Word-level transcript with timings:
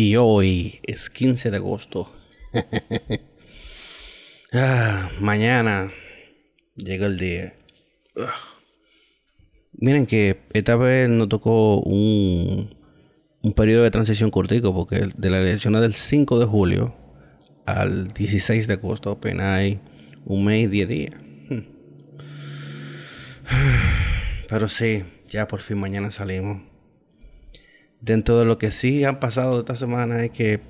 Y 0.00 0.14
hoy 0.14 0.78
es 0.84 1.10
15 1.10 1.50
de 1.50 1.56
agosto. 1.56 2.12
ah, 4.52 5.10
mañana 5.18 5.92
llega 6.76 7.06
el 7.06 7.18
día. 7.18 7.52
Miren 9.72 10.06
que 10.06 10.44
esta 10.52 10.76
vez 10.76 11.08
nos 11.08 11.28
tocó 11.28 11.80
un, 11.80 12.76
un 13.42 13.52
periodo 13.54 13.82
de 13.82 13.90
transición 13.90 14.30
cortico 14.30 14.72
porque 14.72 15.04
de 15.16 15.30
la 15.30 15.40
elección 15.40 15.72
del 15.72 15.94
5 15.94 16.38
de 16.38 16.46
julio 16.46 16.94
al 17.66 18.06
16 18.06 18.68
de 18.68 18.74
agosto 18.74 19.10
apenas 19.10 19.58
hay 19.58 19.80
un 20.24 20.44
mes 20.44 20.66
y 20.66 20.68
10 20.68 20.88
días. 20.88 21.14
Hmm. 21.48 21.64
Pero 24.48 24.68
sí, 24.68 25.02
ya 25.28 25.48
por 25.48 25.60
fin 25.60 25.80
mañana 25.80 26.12
salimos. 26.12 26.67
Dentro 28.00 28.38
de 28.38 28.44
lo 28.44 28.58
que 28.58 28.70
sí 28.70 29.04
han 29.04 29.18
pasado 29.18 29.58
esta 29.60 29.76
semana 29.76 30.24
es 30.24 30.30
que 30.30 30.60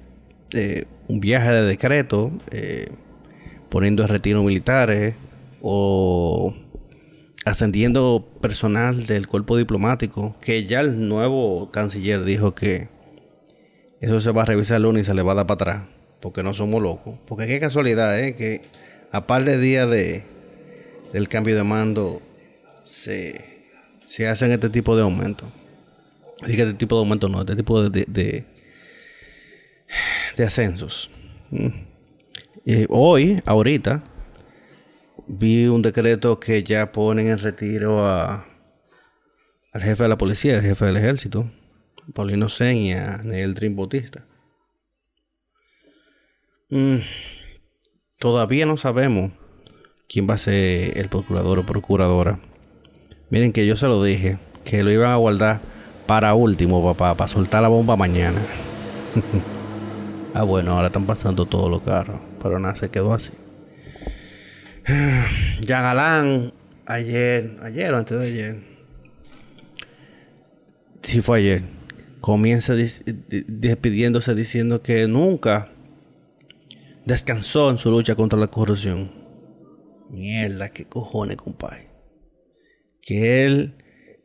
eh, 0.53 0.87
un 1.09 1.21
viaje 1.21 1.51
de 1.51 1.63
decreto, 1.63 2.33
eh, 2.51 2.89
poniendo 3.69 4.03
en 4.03 4.09
retiro 4.09 4.43
militares 4.43 5.15
o 5.61 6.55
ascendiendo 7.45 8.27
personal 8.41 9.07
del 9.07 9.27
cuerpo 9.27 9.57
diplomático, 9.57 10.37
que 10.41 10.65
ya 10.65 10.81
el 10.81 11.09
nuevo 11.09 11.71
canciller 11.71 12.25
dijo 12.25 12.55
que 12.55 12.89
eso 14.01 14.21
se 14.21 14.31
va 14.31 14.43
a 14.43 14.47
revisar 14.47 14.77
el 14.77 14.85
lunes 14.85 15.03
y 15.03 15.07
se 15.07 15.15
le 15.15 15.23
va 15.23 15.33
a 15.33 15.37
dar 15.37 15.47
para 15.47 15.55
atrás, 15.55 15.89
porque 16.21 16.43
no 16.43 16.55
somos 16.55 16.83
locos. 16.83 17.19
Porque 17.27 17.47
qué 17.47 17.59
casualidad, 17.61 18.19
¿eh? 18.19 18.37
Que 18.37 18.63
a 19.11 19.27
par 19.27 19.45
de 19.45 19.59
días 19.59 19.91
de, 19.91 20.25
del 21.13 21.29
cambio 21.29 21.57
de 21.57 21.65
mando 21.65 22.23
se, 22.85 23.67
se 24.07 24.29
hacen 24.29 24.53
este 24.53 24.71
tipo 24.71 24.97
de 24.97 25.03
aumentos. 25.03 25.49
Así 26.43 26.53
este 26.53 26.75
tipo 26.75 26.95
de 26.97 27.01
aumentos 27.01 27.31
no, 27.31 27.41
este 27.41 27.57
tipo 27.57 27.83
de, 27.83 28.05
de, 28.07 28.45
de, 30.37 30.45
ascensos. 30.45 31.11
Mm. 31.51 31.69
hoy, 32.89 33.43
ahorita, 33.45 34.05
vi 35.27 35.67
un 35.67 35.83
decreto 35.83 36.39
que 36.39 36.63
ya 36.63 36.93
ponen 36.93 37.29
en 37.29 37.39
retiro 37.39 38.07
a, 38.07 38.47
al 39.73 39.83
jefe 39.83 40.05
de 40.05 40.09
la 40.09 40.19
policía, 40.19 40.57
el 40.57 40.63
jefe 40.63 40.85
del 40.85 40.97
ejército, 40.97 41.51
Paulino 42.15 42.49
Seña, 42.49 43.21
el 43.25 43.55
Dream 43.55 43.75
Bautista. 43.75 44.25
Mm, 46.71 46.99
todavía 48.19 48.67
no 48.67 48.77
sabemos 48.77 49.33
quién 50.09 50.29
va 50.29 50.35
a 50.35 50.39
ser 50.39 50.97
el 50.99 51.09
procurador 51.09 51.59
o 51.59 51.67
procuradora. 51.67 52.41
Miren 53.31 53.53
que 53.53 53.67
yo 53.67 53.77
se 53.77 53.87
lo 53.87 54.03
dije, 54.03 54.39
que 54.65 54.83
lo 54.83 54.91
iban 54.91 55.11
a 55.11 55.17
guardar 55.17 55.61
para 56.09 56.33
último, 56.33 56.83
papá, 56.83 57.15
para 57.15 57.29
soltar 57.29 57.61
la 57.61 57.69
bomba 57.69 57.95
mañana. 57.95 58.41
ah, 60.35 60.43
bueno, 60.43 60.73
ahora 60.73 60.87
están 60.87 61.05
pasando 61.05 61.45
todos 61.45 61.71
los 61.71 61.83
carros, 61.83 62.19
pero 62.43 62.59
nada, 62.59 62.75
se 62.77 62.89
quedó 62.89 63.13
así. 63.13 63.31
Ya 65.61 65.83
Galán, 65.83 66.55
ayer, 66.87 67.59
ayer 67.63 67.93
o 67.93 67.99
antes 67.99 68.19
de 68.19 68.27
ayer, 68.27 68.63
sí 71.03 71.21
fue 71.21 71.41
ayer, 71.41 71.65
comienza 72.23 72.75
despidiéndose 72.75 74.35
diciendo 74.35 74.81
que 74.83 75.07
nunca 75.09 75.69
descansó 77.05 77.69
en 77.69 77.77
su 77.77 77.91
lucha 77.91 78.15
contra 78.15 78.39
la 78.39 78.47
corrupción. 78.47 79.13
Mierda, 80.09 80.71
qué 80.71 80.87
cojones, 80.87 81.37
compadre. 81.37 81.91
Que 83.03 83.45
él 83.45 83.75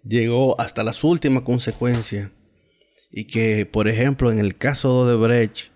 llegó 0.04 0.60
hasta 0.60 0.84
las 0.84 1.04
últimas 1.04 1.44
consecuencias 1.44 2.32
y 3.12 3.26
que, 3.26 3.66
por 3.66 3.88
ejemplo, 3.88 4.32
en 4.32 4.40
el 4.40 4.58
caso 4.58 5.08
de 5.08 5.16
Brecht, 5.16 5.72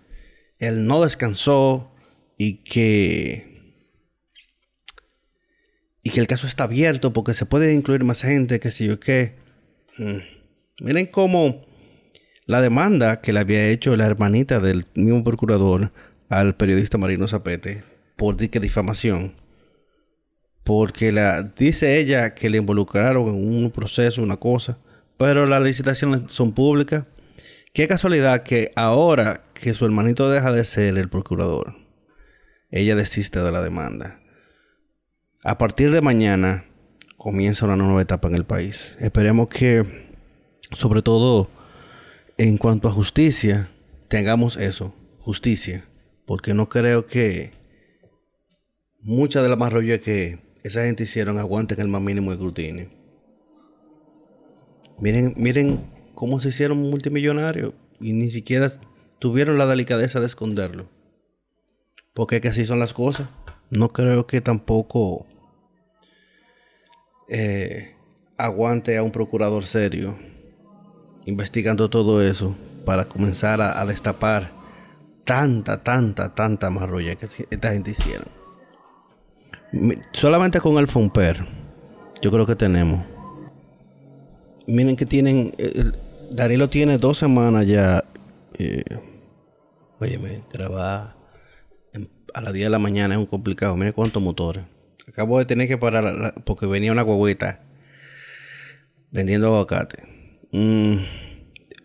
él 0.58 0.86
no 0.86 1.02
descansó 1.02 1.92
y 2.36 2.64
que 2.64 3.48
y 6.02 6.10
que 6.10 6.20
el 6.20 6.26
caso 6.26 6.46
está 6.46 6.64
abierto 6.64 7.12
porque 7.12 7.34
se 7.34 7.44
puede 7.44 7.74
incluir 7.74 8.02
más 8.02 8.22
gente, 8.22 8.60
que 8.60 8.70
si 8.70 8.86
yo 8.86 8.98
qué. 8.98 9.36
Hmm. 9.98 10.20
Miren 10.80 11.06
cómo 11.06 11.66
la 12.46 12.62
demanda 12.62 13.20
que 13.20 13.32
le 13.32 13.40
había 13.40 13.68
hecho 13.68 13.94
la 13.94 14.06
hermanita 14.06 14.58
del 14.58 14.86
mismo 14.94 15.22
procurador 15.22 15.92
al 16.30 16.56
periodista 16.56 16.96
Marino 16.98 17.28
Zapete 17.28 17.84
por 18.16 18.36
difamación. 18.36 19.34
Porque 20.68 21.12
la, 21.12 21.44
dice 21.44 21.98
ella 21.98 22.34
que 22.34 22.50
le 22.50 22.58
involucraron 22.58 23.26
en 23.28 23.64
un 23.64 23.70
proceso, 23.70 24.22
una 24.22 24.36
cosa, 24.36 24.76
pero 25.16 25.46
las 25.46 25.62
licitaciones 25.62 26.30
son 26.30 26.52
públicas. 26.52 27.06
Qué 27.72 27.88
casualidad 27.88 28.42
que 28.42 28.70
ahora 28.76 29.44
que 29.54 29.72
su 29.72 29.86
hermanito 29.86 30.28
deja 30.28 30.52
de 30.52 30.66
ser 30.66 30.98
el 30.98 31.08
procurador, 31.08 31.74
ella 32.70 32.96
desiste 32.96 33.40
de 33.40 33.50
la 33.50 33.62
demanda. 33.62 34.20
A 35.42 35.56
partir 35.56 35.90
de 35.90 36.02
mañana 36.02 36.66
comienza 37.16 37.64
una 37.64 37.76
nueva 37.76 38.02
etapa 38.02 38.28
en 38.28 38.34
el 38.34 38.44
país. 38.44 38.94
Esperemos 39.00 39.48
que, 39.48 39.86
sobre 40.72 41.00
todo 41.00 41.48
en 42.36 42.58
cuanto 42.58 42.88
a 42.88 42.92
justicia, 42.92 43.70
tengamos 44.08 44.58
eso, 44.58 44.94
justicia. 45.18 45.86
Porque 46.26 46.52
no 46.52 46.68
creo 46.68 47.06
que 47.06 47.52
mucha 49.00 49.40
de 49.40 49.48
la 49.48 49.56
marrolla 49.56 49.98
que 49.98 50.46
esa 50.68 50.84
gente 50.84 51.04
hicieron 51.04 51.38
aguanten 51.38 51.80
el 51.80 51.88
más 51.88 52.02
mínimo 52.02 52.32
escrutinio. 52.32 52.88
Miren, 54.98 55.34
miren 55.36 55.80
cómo 56.14 56.40
se 56.40 56.48
hicieron 56.48 56.78
multimillonarios 56.78 57.74
y 58.00 58.12
ni 58.12 58.30
siquiera 58.30 58.70
tuvieron 59.18 59.58
la 59.58 59.66
delicadeza 59.66 60.20
de 60.20 60.26
esconderlo. 60.26 60.88
Porque 62.14 62.40
así 62.48 62.64
son 62.64 62.78
las 62.78 62.92
cosas 62.92 63.28
no 63.70 63.92
creo 63.92 64.26
que 64.26 64.40
tampoco 64.40 65.26
eh, 67.28 67.94
aguante 68.36 68.96
a 68.96 69.02
un 69.02 69.10
procurador 69.10 69.66
serio 69.66 70.18
investigando 71.26 71.90
todo 71.90 72.22
eso 72.22 72.56
para 72.86 73.04
comenzar 73.04 73.60
a, 73.60 73.84
destapar 73.84 74.50
tanta, 75.24 75.82
tanta, 75.82 76.34
tanta 76.34 76.70
marrolla 76.70 77.16
que 77.16 77.26
esta 77.50 77.72
gente 77.72 77.90
hicieron. 77.90 78.37
Solamente 80.12 80.60
con 80.60 80.78
el 80.78 80.88
Fomper, 80.88 81.46
yo 82.22 82.30
creo 82.30 82.46
que 82.46 82.56
tenemos. 82.56 83.04
Miren 84.66 84.96
que 84.96 85.06
tienen, 85.06 85.54
Darilo 86.30 86.68
tiene 86.68 86.98
dos 86.98 87.18
semanas 87.18 87.66
ya. 87.66 88.04
Eh, 88.58 88.82
óyeme, 90.00 90.42
grabar 90.52 91.16
a 92.34 92.40
las 92.40 92.52
10 92.52 92.66
de 92.66 92.70
la 92.70 92.78
mañana 92.78 93.14
es 93.14 93.18
un 93.18 93.26
complicado. 93.26 93.76
Miren 93.76 93.92
cuántos 93.92 94.22
motores. 94.22 94.64
Acabo 95.08 95.38
de 95.38 95.44
tener 95.44 95.68
que 95.68 95.78
parar 95.78 96.34
porque 96.44 96.66
venía 96.66 96.92
una 96.92 97.02
guaguita 97.02 97.60
vendiendo 99.10 99.48
aguacate. 99.48 100.02
Mm, 100.52 100.98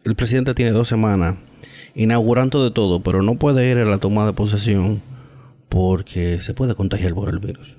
el 0.03 0.15
presidente 0.15 0.53
tiene 0.53 0.71
dos 0.71 0.87
semanas 0.87 1.37
inaugurando 1.95 2.63
de 2.63 2.71
todo, 2.71 3.01
pero 3.01 3.21
no 3.21 3.35
puede 3.35 3.69
ir 3.69 3.77
a 3.77 3.85
la 3.85 3.97
toma 3.97 4.25
de 4.25 4.33
posesión 4.33 5.01
porque 5.73 6.39
se 6.39 6.53
puede 6.53 6.75
contagiar 6.75 7.15
por 7.15 7.29
el 7.29 7.39
virus. 7.39 7.75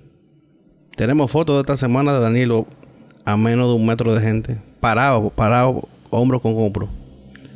Tenemos 0.97 1.31
fotos 1.31 1.55
de 1.55 1.61
esta 1.61 1.77
semana 1.77 2.13
de 2.13 2.19
Danilo 2.19 2.67
a 3.25 3.37
menos 3.37 3.69
de 3.69 3.75
un 3.77 3.87
metro 3.87 4.13
de 4.13 4.21
gente, 4.21 4.59
parado, 4.81 5.31
parado, 5.31 5.89
hombro 6.11 6.41
con 6.41 6.57
hombro, 6.57 6.89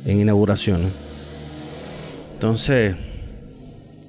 en 0.05 0.21
inauguraciones. 0.21 0.93
Entonces, 2.35 2.95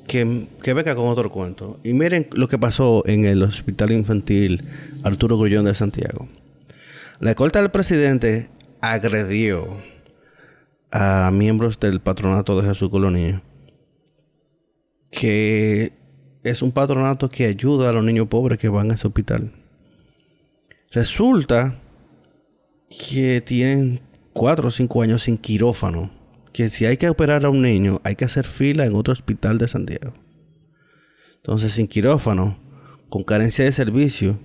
que, 0.07 0.47
que 0.63 0.73
venga 0.73 0.95
con 0.95 1.09
otro 1.09 1.33
cuento. 1.33 1.81
Y 1.83 1.95
miren 1.95 2.29
lo 2.31 2.47
que 2.47 2.59
pasó 2.59 3.03
en 3.07 3.25
el 3.25 3.43
Hospital 3.43 3.91
Infantil 3.91 4.63
Arturo 5.03 5.37
Grullón 5.37 5.65
de 5.65 5.75
Santiago. 5.75 6.29
La 7.19 7.35
corte 7.35 7.59
del 7.59 7.73
presidente 7.73 8.51
agredió 8.81 9.79
a 10.93 11.29
miembros 11.33 11.81
del 11.81 11.99
patronato 11.99 12.61
de 12.61 12.69
Jesús 12.69 12.89
Colonia, 12.89 13.43
que 15.11 15.99
es 16.43 16.63
un 16.63 16.73
patronato 16.73 17.29
que 17.29 17.47
ayuda 17.47 17.91
a 17.91 17.93
los 17.93 18.05
niños 18.05 18.29
pobres 18.29 18.59
que 18.59 18.69
van 18.69 18.91
a 18.91 18.95
ese 18.95 19.07
hospital. 19.07 19.53
Resulta 20.93 21.81
que 22.89 23.41
tienen 23.41 24.01
cuatro 24.33 24.69
o 24.69 24.71
cinco 24.71 25.03
años 25.03 25.23
sin 25.23 25.37
quirófano 25.37 26.11
que 26.53 26.69
si 26.69 26.85
hay 26.85 26.97
que 26.97 27.09
operar 27.09 27.45
a 27.45 27.51
un 27.51 27.63
niño, 27.63 28.01
hay 28.03 28.17
que 28.17 28.25
hacer 28.25 28.45
fila 28.45 28.85
en 28.85 28.95
otro 28.97 29.13
hospital 29.13 29.59
de 29.59 29.69
Santiago. 29.69 30.15
Entonces, 31.37 31.73
sin 31.73 31.87
quirófano, 31.87 32.59
con 33.09 33.23
carencia 33.23 33.65
de 33.65 33.73
servicio, 33.73 34.39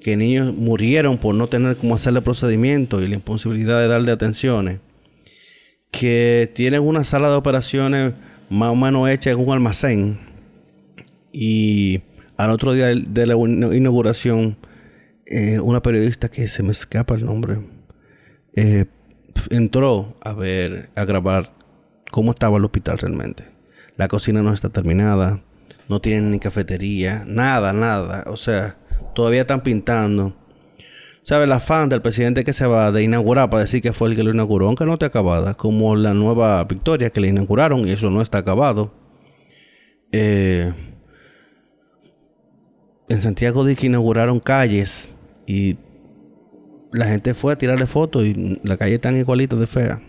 que 0.00 0.16
niños 0.16 0.54
murieron 0.54 1.18
por 1.18 1.34
no 1.34 1.48
tener 1.48 1.76
cómo 1.76 1.94
hacerle 1.94 2.22
procedimiento 2.22 3.02
y 3.02 3.08
la 3.08 3.16
imposibilidad 3.16 3.78
de 3.78 3.88
darle 3.88 4.12
atenciones, 4.12 4.80
que 5.90 6.50
tienen 6.54 6.80
una 6.80 7.04
sala 7.04 7.28
de 7.28 7.36
operaciones 7.36 8.14
más 8.48 8.70
o 8.70 8.76
menos 8.76 9.08
hecha 9.10 9.30
en 9.30 9.38
un 9.38 9.52
almacén 9.52 10.29
y 11.32 12.02
al 12.36 12.50
otro 12.50 12.72
día 12.72 12.86
de 12.86 13.26
la 13.26 13.34
inauguración, 13.34 14.56
eh, 15.26 15.60
una 15.60 15.82
periodista 15.82 16.28
que 16.28 16.48
se 16.48 16.62
me 16.62 16.72
escapa 16.72 17.14
el 17.14 17.24
nombre, 17.24 17.58
eh, 18.54 18.86
entró 19.50 20.16
a 20.22 20.32
ver, 20.32 20.90
a 20.96 21.04
grabar 21.04 21.52
cómo 22.10 22.32
estaba 22.32 22.58
el 22.58 22.64
hospital 22.64 22.98
realmente. 22.98 23.44
La 23.96 24.08
cocina 24.08 24.42
no 24.42 24.52
está 24.52 24.70
terminada, 24.70 25.42
no 25.88 26.00
tienen 26.00 26.30
ni 26.30 26.38
cafetería, 26.38 27.24
nada, 27.26 27.72
nada. 27.72 28.24
O 28.28 28.36
sea, 28.36 28.76
todavía 29.14 29.42
están 29.42 29.62
pintando. 29.62 30.36
¿Sabes? 31.22 31.44
El 31.44 31.52
afán 31.52 31.88
del 31.90 32.00
presidente 32.00 32.44
que 32.44 32.54
se 32.54 32.66
va 32.66 32.90
de 32.90 33.02
inaugurar 33.02 33.50
para 33.50 33.62
decir 33.62 33.82
que 33.82 33.92
fue 33.92 34.08
el 34.08 34.16
que 34.16 34.24
lo 34.24 34.30
inauguró, 34.32 34.66
aunque 34.66 34.86
no 34.86 34.94
esté 34.94 35.04
acabada, 35.04 35.54
como 35.54 35.94
la 35.94 36.14
nueva 36.14 36.64
Victoria 36.64 37.10
que 37.10 37.20
le 37.20 37.28
inauguraron 37.28 37.86
y 37.86 37.92
eso 37.92 38.10
no 38.10 38.22
está 38.22 38.38
acabado. 38.38 38.94
Eh, 40.12 40.72
en 43.10 43.20
Santiago 43.22 43.64
de 43.64 43.74
que 43.74 43.88
inauguraron 43.88 44.38
calles 44.38 45.12
y 45.44 45.76
la 46.92 47.06
gente 47.06 47.34
fue 47.34 47.52
a 47.52 47.58
tirarle 47.58 47.88
fotos 47.88 48.24
y 48.24 48.60
la 48.62 48.76
calle 48.76 49.00
tan 49.00 49.16
igualita 49.16 49.56
de 49.56 49.66
fea. 49.66 50.00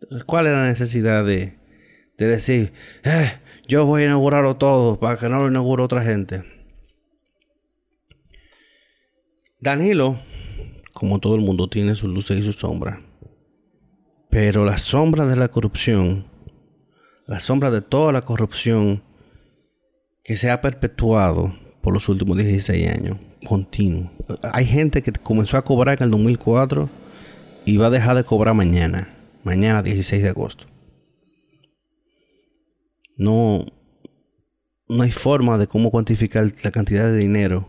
Entonces, 0.00 0.24
¿cuál 0.24 0.46
es 0.46 0.52
la 0.52 0.66
necesidad 0.66 1.24
de, 1.24 1.58
de 2.16 2.26
decir, 2.28 2.72
eh, 3.02 3.32
yo 3.66 3.86
voy 3.86 4.02
a 4.02 4.04
inaugurarlo 4.04 4.56
todo 4.56 5.00
para 5.00 5.18
que 5.18 5.28
no 5.28 5.40
lo 5.40 5.48
inaugure 5.48 5.82
otra 5.82 6.04
gente? 6.04 6.44
Danilo, 9.58 10.20
como 10.92 11.18
todo 11.18 11.34
el 11.34 11.40
mundo, 11.40 11.68
tiene 11.68 11.96
sus 11.96 12.14
luces 12.14 12.38
y 12.38 12.44
sus 12.44 12.54
sombras. 12.54 13.00
Pero 14.30 14.64
la 14.64 14.78
sombra 14.78 15.26
de 15.26 15.34
la 15.34 15.48
corrupción, 15.48 16.28
la 17.26 17.40
sombra 17.40 17.72
de 17.72 17.82
toda 17.82 18.12
la 18.12 18.22
corrupción 18.22 19.02
que 20.22 20.36
se 20.36 20.50
ha 20.50 20.60
perpetuado 20.60 21.52
por 21.80 21.94
los 21.94 22.08
últimos 22.08 22.36
16 22.36 22.88
años, 22.88 23.16
continuo. 23.46 24.10
Hay 24.52 24.66
gente 24.66 25.02
que 25.02 25.12
comenzó 25.12 25.56
a 25.56 25.62
cobrar 25.62 25.98
en 25.98 26.04
el 26.04 26.10
2004 26.10 26.88
y 27.64 27.76
va 27.76 27.86
a 27.86 27.90
dejar 27.90 28.16
de 28.16 28.24
cobrar 28.24 28.54
mañana, 28.54 29.14
mañana 29.44 29.82
16 29.82 30.22
de 30.22 30.28
agosto. 30.28 30.66
No, 33.16 33.66
no 34.88 35.02
hay 35.02 35.10
forma 35.10 35.58
de 35.58 35.66
cómo 35.66 35.90
cuantificar 35.90 36.52
la 36.62 36.70
cantidad 36.70 37.04
de 37.04 37.16
dinero 37.16 37.68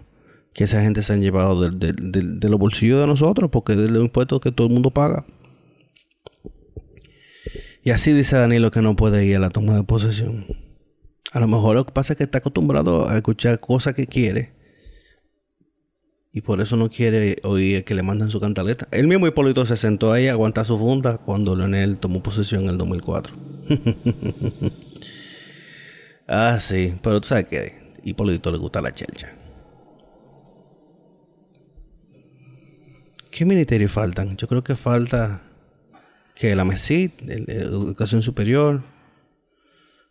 que 0.53 0.65
esa 0.65 0.81
gente 0.81 1.01
se 1.01 1.13
han 1.13 1.21
llevado 1.21 1.69
de, 1.69 2.49
los 2.49 2.59
bolsillos 2.59 2.99
de 2.99 3.07
nosotros, 3.07 3.49
porque 3.51 3.73
es 3.73 3.89
los 3.89 4.03
impuestos 4.03 4.41
que 4.41 4.51
todo 4.51 4.67
el 4.67 4.73
mundo 4.73 4.91
paga. 4.91 5.25
Y 7.83 7.91
así 7.91 8.11
dice 8.11 8.35
Danilo 8.35 8.69
que 8.69 8.81
no 8.81 8.95
puede 8.95 9.25
ir 9.25 9.37
a 9.37 9.39
la 9.39 9.49
toma 9.49 9.75
de 9.75 9.83
posesión. 9.83 10.45
A 11.31 11.39
lo 11.39 11.47
mejor 11.47 11.75
lo 11.75 11.85
que 11.85 11.91
pasa 11.91 12.13
es 12.13 12.17
que 12.17 12.23
está 12.23 12.39
acostumbrado 12.39 13.07
a 13.07 13.15
escuchar 13.15 13.59
cosas 13.59 13.93
que 13.93 14.07
quiere. 14.07 14.53
Y 16.33 16.41
por 16.41 16.61
eso 16.61 16.77
no 16.77 16.89
quiere 16.89 17.37
oír 17.43 17.83
que 17.83 17.93
le 17.93 18.03
mandan 18.03 18.29
su 18.29 18.39
cantaleta. 18.39 18.87
El 18.91 19.07
mismo 19.07 19.27
Hipólito 19.27 19.65
se 19.65 19.75
sentó 19.75 20.13
ahí 20.13 20.27
a 20.27 20.31
aguantar 20.31 20.65
su 20.65 20.77
funda 20.77 21.17
cuando 21.17 21.55
Leonel 21.55 21.97
tomó 21.97 22.23
posesión 22.23 22.63
en 22.63 22.69
el 22.69 22.77
2004. 22.77 23.35
ah, 26.27 26.57
sí. 26.59 26.93
Pero 27.01 27.19
tú 27.19 27.27
sabes 27.27 27.45
que 27.45 27.93
Hipólito 28.03 28.51
le 28.51 28.57
gusta 28.57 28.81
la 28.81 28.93
chelcha. 28.93 29.33
¿Qué 33.29 33.45
ministerios 33.45 33.91
faltan? 33.91 34.35
Yo 34.35 34.47
creo 34.47 34.63
que 34.63 34.75
falta 34.75 35.41
que 36.35 36.55
la 36.55 36.65
MESID, 36.65 37.11
Educación 37.47 38.21
Superior. 38.21 38.83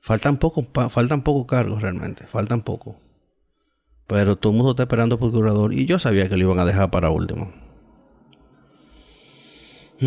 Faltan 0.01 0.39
pocos 0.39 0.67
faltan 0.91 1.23
pocos 1.23 1.47
cargos 1.47 1.83
realmente, 1.83 2.27
faltan 2.27 2.63
poco. 2.63 2.99
Pero 4.07 4.37
todo 4.37 4.53
el 4.53 4.57
mundo 4.57 4.73
está 4.73 4.85
esperando 4.85 5.19
por 5.19 5.31
procurador 5.31 5.73
y 5.73 5.87
yo 5.87 5.99
sabía 5.99 6.29
que 6.29 6.37
lo 6.37 6.45
iban 6.45 6.59
a 6.59 6.65
dejar 6.65 6.91
para 6.91 7.11
último. 7.11 7.53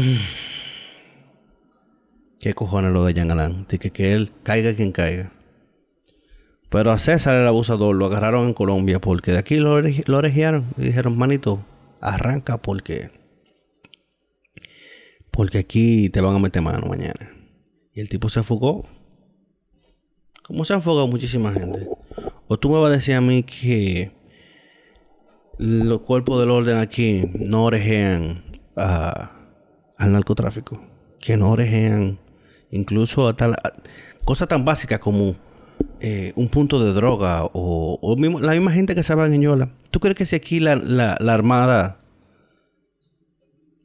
¿Qué 2.39 2.53
cojones 2.53 2.91
lo 2.91 3.05
de 3.05 3.13
Yangalán? 3.13 3.65
De 3.69 3.79
que, 3.79 3.91
que 3.91 4.13
él 4.13 4.31
caiga 4.43 4.73
quien 4.73 4.91
caiga. 4.91 5.31
Pero 6.69 6.91
a 6.91 6.99
César 6.99 7.35
el 7.35 7.47
abusador 7.47 7.95
lo 7.95 8.07
agarraron 8.07 8.47
en 8.47 8.53
Colombia 8.53 8.99
porque 8.99 9.31
de 9.31 9.37
aquí 9.37 9.57
lo, 9.57 9.79
lo 9.79 10.17
orejearon 10.17 10.73
y 10.77 10.81
dijeron, 10.81 11.17
manito, 11.17 11.63
arranca 12.01 12.57
porque 12.57 13.11
porque 15.33 15.57
aquí 15.57 16.09
te 16.09 16.21
van 16.21 16.35
a 16.35 16.39
meter 16.39 16.61
mano 16.61 16.87
mañana. 16.87 17.31
Y 17.93 18.01
el 18.01 18.09
tipo 18.09 18.29
se 18.29 18.43
fugó. 18.43 18.83
Como 20.43 20.65
se 20.65 20.73
han 20.73 20.81
fugado 20.81 21.07
muchísima 21.07 21.51
gente. 21.51 21.87
O 22.47 22.57
tú 22.57 22.69
me 22.69 22.79
vas 22.79 22.91
a 22.91 22.95
decir 22.95 23.15
a 23.15 23.21
mí 23.21 23.43
que 23.43 24.11
los 25.57 26.01
cuerpos 26.01 26.39
del 26.39 26.51
orden 26.51 26.77
aquí 26.77 27.23
no 27.33 27.65
orejean 27.65 28.43
al 28.75 30.11
narcotráfico. 30.11 30.81
Que 31.19 31.37
no 31.37 31.51
orejean 31.51 32.19
incluso 32.71 33.27
a 33.27 33.35
tal, 33.35 33.55
cosas 34.25 34.47
tan 34.47 34.65
básicas 34.65 34.99
como 34.99 35.35
eh, 35.99 36.33
un 36.35 36.49
punto 36.49 36.83
de 36.83 36.91
droga 36.91 37.49
o, 37.53 38.15
la 38.41 38.51
misma 38.53 38.71
gente 38.71 38.95
que 38.95 39.03
se 39.03 39.15
va 39.15 39.27
en 39.27 39.41
Yola. 39.41 39.69
¿Tú 39.91 39.99
crees 39.99 40.17
que 40.17 40.25
si 40.25 40.35
aquí 40.35 40.59
la, 40.59 40.75
la, 40.75 41.33
Armada 41.33 41.99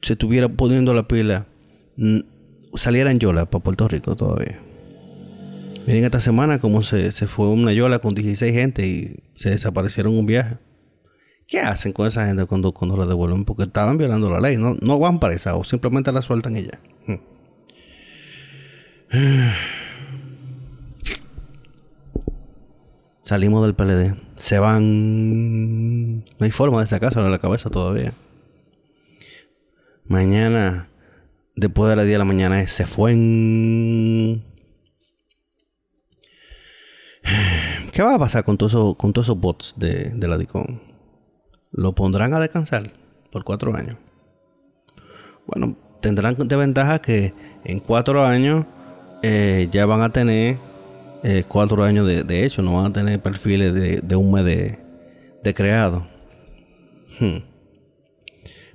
se 0.01 0.13
estuviera 0.13 0.49
poniendo 0.49 0.93
la 0.93 1.07
pila, 1.07 1.45
saliera 2.73 3.11
en 3.11 3.19
Yola 3.19 3.45
para 3.45 3.63
Puerto 3.63 3.87
Rico 3.87 4.15
todavía? 4.15 4.59
Miren 5.89 6.05
esta 6.05 6.21
semana 6.21 6.59
como 6.59 6.83
se, 6.83 7.11
fue 7.11 7.47
una 7.47 7.73
Yola 7.73 7.97
con 7.97 8.13
16 8.13 8.53
gente 8.53 8.85
y 8.85 9.23
se 9.33 9.49
desaparecieron 9.49 10.15
un 10.15 10.27
viaje. 10.27 10.59
¿Qué 11.47 11.61
hacen 11.61 11.93
con 11.93 12.05
esa 12.05 12.27
gente 12.27 12.45
cuando, 12.45 12.73
cuando 12.73 12.95
la 12.95 13.07
devuelven? 13.07 13.43
Porque 13.43 13.63
estaban 13.63 13.97
violando 13.97 14.29
la 14.29 14.39
ley. 14.39 14.57
No, 14.57 14.75
no 14.83 14.99
van 14.99 15.19
esa 15.31 15.55
o 15.55 15.63
simplemente 15.63 16.11
la 16.11 16.21
sueltan 16.21 16.57
y 16.57 16.61
ya. 16.65 16.79
Salimos 23.23 23.65
del 23.65 23.73
PLD. 23.73 24.13
Se 24.37 24.59
van. 24.59 26.19
No 26.19 26.23
hay 26.41 26.51
forma 26.51 26.81
de 26.81 26.87
sacarse 26.87 27.19
de 27.19 27.31
la 27.31 27.39
cabeza 27.39 27.71
todavía. 27.71 28.13
Mañana, 30.05 30.87
después 31.55 31.89
de 31.89 31.95
las 31.95 32.05
10 32.05 32.13
de 32.13 32.19
la 32.19 32.25
mañana, 32.25 32.67
se 32.67 32.85
fue 32.85 33.15
¿Qué 37.91 38.01
va 38.01 38.15
a 38.15 38.19
pasar 38.19 38.43
con 38.43 38.57
todos 38.57 38.71
esos, 38.71 39.39
bots 39.39 39.73
de, 39.77 40.11
de 40.15 40.27
la 40.27 40.37
DICON? 40.37 40.81
¿Lo 41.71 41.93
pondrán 41.93 42.33
a 42.33 42.39
descansar 42.39 42.91
por 43.31 43.43
cuatro 43.43 43.75
años? 43.75 43.97
Bueno, 45.45 45.75
tendrán 46.01 46.35
de 46.35 46.55
ventaja 46.55 46.99
que 46.99 47.33
en 47.63 47.79
cuatro 47.79 48.25
años 48.25 48.65
eh, 49.21 49.67
ya 49.71 49.85
van 49.85 50.01
a 50.01 50.11
tener 50.11 50.57
eh, 51.23 51.43
cuatro 51.47 51.83
años 51.83 52.07
de, 52.07 52.45
hecho, 52.45 52.61
no 52.61 52.75
van 52.75 52.87
a 52.87 52.93
tener 52.93 53.19
perfiles 53.19 53.73
de, 53.73 54.17
mes 54.17 54.45
de, 55.43 55.53
creado. 55.53 56.07
Hmm. 57.19 57.39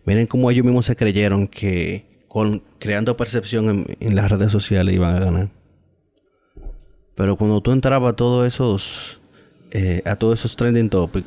Miren 0.05 0.27
cómo 0.27 0.51
ellos 0.51 0.65
mismos 0.65 0.85
se 0.87 0.97
creyeron 0.97 1.49
que 1.49 2.25
con 2.29 2.63
creando 2.79 3.17
percepción 3.17 3.87
en, 3.99 4.15
las 4.15 4.31
redes 4.31 4.53
sociales 4.53 4.95
iban 4.95 5.17
a 5.17 5.21
ganar. 5.21 5.49
Pero 7.15 7.37
cuando 7.37 7.61
tú 7.61 7.73
entrabas 7.73 8.13
a 8.13 8.17
todos 8.17 8.47
esos 8.47 9.21
eh, 9.71 10.03
a 10.05 10.17
todos 10.17 10.39
esos 10.39 10.57
trending 10.57 10.89
topics, 10.91 11.27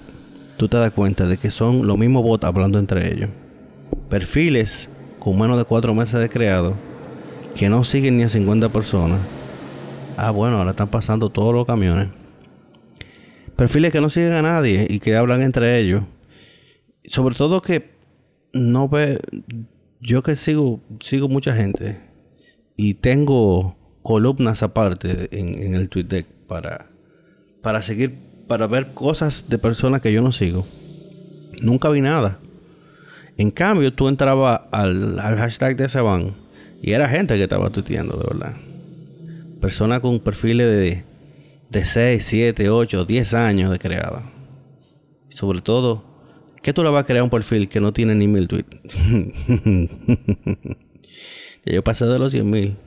tú 0.58 0.68
te 0.68 0.78
das 0.78 0.92
cuenta 0.92 1.26
de 1.26 1.38
que 1.38 1.52
son 1.52 1.86
los 1.86 1.98
mismos 1.98 2.24
bots 2.24 2.46
hablando 2.46 2.80
entre 2.80 3.14
ellos. 3.14 3.30
Perfiles 4.10 4.90
con 5.20 5.40
menos 5.40 5.58
de 5.58 5.66
cuatro 5.66 5.94
meses 5.94 6.20
de 6.20 6.30
creado 6.30 6.76
que 7.56 7.70
no 7.70 7.84
siguen 7.84 8.18
ni 8.18 8.24
a 8.24 8.30
50 8.30 8.70
personas 8.70 9.20
Ah, 10.20 10.32
bueno, 10.32 10.58
ahora 10.58 10.72
están 10.72 10.88
pasando 10.88 11.30
todos 11.30 11.54
los 11.54 11.68
camiones. 11.68 12.10
Perfiles 13.56 13.92
que 13.92 14.02
no 14.02 14.10
siguen 14.10 14.34
a 14.34 14.42
nadie 14.42 14.88
y 14.90 15.00
que 15.00 15.16
hablan 15.16 15.44
entre 15.44 15.80
ellos. 15.80 16.06
Sobre 17.06 17.36
todo 17.36 17.62
que 17.62 17.92
no 18.52 18.90
ve. 18.90 19.20
Yo 20.02 20.24
que 20.24 20.36
sigo, 20.36 20.82
sigo 21.02 21.30
mucha 21.30 21.54
gente 21.54 22.00
y 22.76 22.96
tengo 22.96 23.76
columnas 24.08 24.64
aparte 24.64 25.28
en, 25.38 25.76
el 25.76 25.90
Twitter 25.90 26.26
para, 26.48 26.88
para 27.62 27.82
seguir, 27.82 28.18
para 28.48 28.66
ver 28.66 28.94
cosas 28.94 29.50
de 29.50 29.58
personas 29.58 30.00
que 30.00 30.14
yo 30.14 30.22
no 30.22 30.32
sigo. 30.32 30.66
Nunca 31.62 31.90
vi 31.90 32.00
nada. 32.00 32.40
En 33.36 33.52
cambio, 33.52 33.94
tú 33.94 34.08
entrabas 34.08 34.62
al, 34.72 35.20
hashtag 35.20 35.76
de 35.76 35.88
ese 35.88 36.00
van 36.00 36.36
y 36.82 36.94
era 36.94 37.10
gente 37.10 37.36
que 37.36 37.44
estaba 37.44 37.70
tuiteando, 37.70 38.16
de 38.16 38.24
verdad 38.24 38.56
personas 39.60 40.00
con 40.00 40.22
perfiles 40.22 40.68
de, 40.68 41.04
de 41.70 41.86
6, 41.86 42.24
7, 42.24 42.70
8, 42.70 43.04
10 43.04 43.34
años 43.34 43.72
de 43.72 43.80
creada. 43.80 44.32
sobre 45.28 45.60
todo, 45.60 46.06
¿qué 46.64 46.72
tú 46.72 46.84
le 46.84 46.90
vas 46.90 47.04
a 47.04 47.06
crear 47.06 47.24
un 47.24 47.30
perfil 47.30 47.68
que 47.68 47.82
no 47.82 47.92
tiene 47.92 48.16
ni 48.16 48.30
mil 48.30 48.48
tweets? 48.48 48.78
yo 51.66 51.84
pasé 51.84 52.06
de 52.06 52.20
los 52.20 52.32
100 52.32 52.50
mil. 52.50 52.78